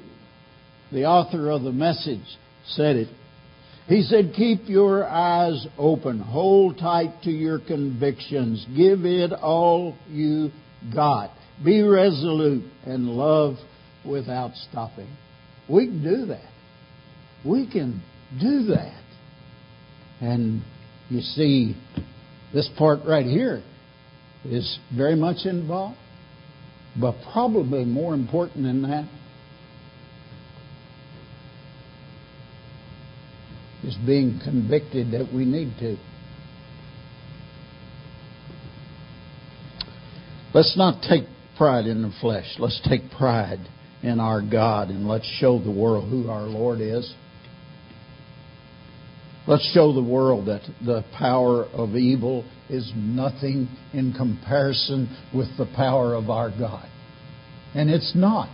the 0.92 1.06
author 1.06 1.50
of 1.50 1.64
the 1.64 1.72
message 1.72 2.26
said 2.66 2.96
it. 2.96 3.08
He 3.88 4.04
said, 4.04 4.34
Keep 4.36 4.70
your 4.70 5.08
eyes 5.08 5.66
open, 5.80 6.20
hold 6.20 6.78
tight 6.78 7.24
to 7.24 7.32
your 7.32 7.60
convictions, 7.60 8.68
give 8.78 9.04
it 9.04 9.34
all 9.34 9.96
you 10.08 10.52
got. 10.94 11.32
Be 11.66 11.82
resolute 11.82 12.64
and 12.86 13.08
love 13.10 13.56
without 14.06 14.52
stopping. 14.70 15.10
We 15.70 15.88
can 15.88 16.04
do 16.04 16.26
that. 16.28 16.50
We 17.46 17.70
can 17.70 18.02
do 18.40 18.66
that. 18.74 19.04
And 20.22 20.62
you 21.10 21.22
see, 21.22 21.76
this 22.54 22.70
part 22.78 23.00
right 23.06 23.26
here 23.26 23.64
is 24.46 24.80
very 24.96 25.16
much 25.16 25.46
involved. 25.46 25.98
But 27.00 27.16
probably 27.32 27.86
more 27.86 28.14
important 28.14 28.64
than 28.64 28.82
that 28.82 29.08
is 33.84 33.96
being 34.06 34.40
convicted 34.44 35.12
that 35.12 35.32
we 35.34 35.46
need 35.46 35.74
to. 35.80 35.98
Let's 40.54 40.76
not 40.76 41.04
take 41.08 41.24
pride 41.58 41.86
in 41.86 42.02
the 42.02 42.12
flesh. 42.20 42.56
Let's 42.58 42.82
take 42.90 43.12
pride 43.12 43.60
in 44.04 44.20
our 44.20 44.42
God 44.42 44.90
and 44.90 45.08
let's 45.08 45.26
show 45.40 45.60
the 45.60 45.72
world 45.72 46.10
who 46.10 46.30
our 46.30 46.44
Lord 46.44 46.80
is. 46.82 47.14
Let's 49.48 49.70
show 49.74 49.94
the 49.94 50.04
world 50.04 50.48
that 50.48 50.62
the 50.86 51.04
power 51.18 51.66
of 51.66 51.96
evil 51.96 52.46
is 52.70 52.92
nothing 52.96 53.68
in 53.94 54.14
comparison 54.14 55.18
with 55.34 55.48
the 55.58 55.66
power 55.76 56.14
of 56.14 56.30
our 56.30 56.50
God. 56.52 56.88
And 57.74 57.90
it's 57.90 58.14
not. 58.16 58.50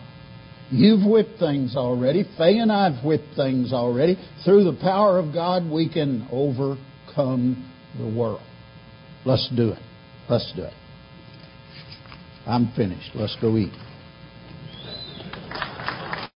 You've 0.72 1.06
whipped 1.06 1.38
things 1.38 1.76
already. 1.76 2.24
Faye 2.38 2.58
and 2.58 2.72
I've 2.72 3.04
whipped 3.04 3.36
things 3.36 3.72
already. 3.74 4.18
Through 4.44 4.64
the 4.64 4.78
power 4.82 5.20
of 5.20 5.34
God, 5.34 5.70
we 5.70 5.92
can 5.92 6.28
overcome 6.32 7.72
the 7.98 8.08
world. 8.08 8.42
Let's 9.26 9.50
do 9.56 9.72
it. 9.72 9.80
Let's 10.30 10.52
do 10.56 10.64
it. 10.64 10.74
I'm 12.48 12.72
finished. 12.76 13.12
Let's 13.16 13.36
go 13.42 13.58
eat. 13.58 13.74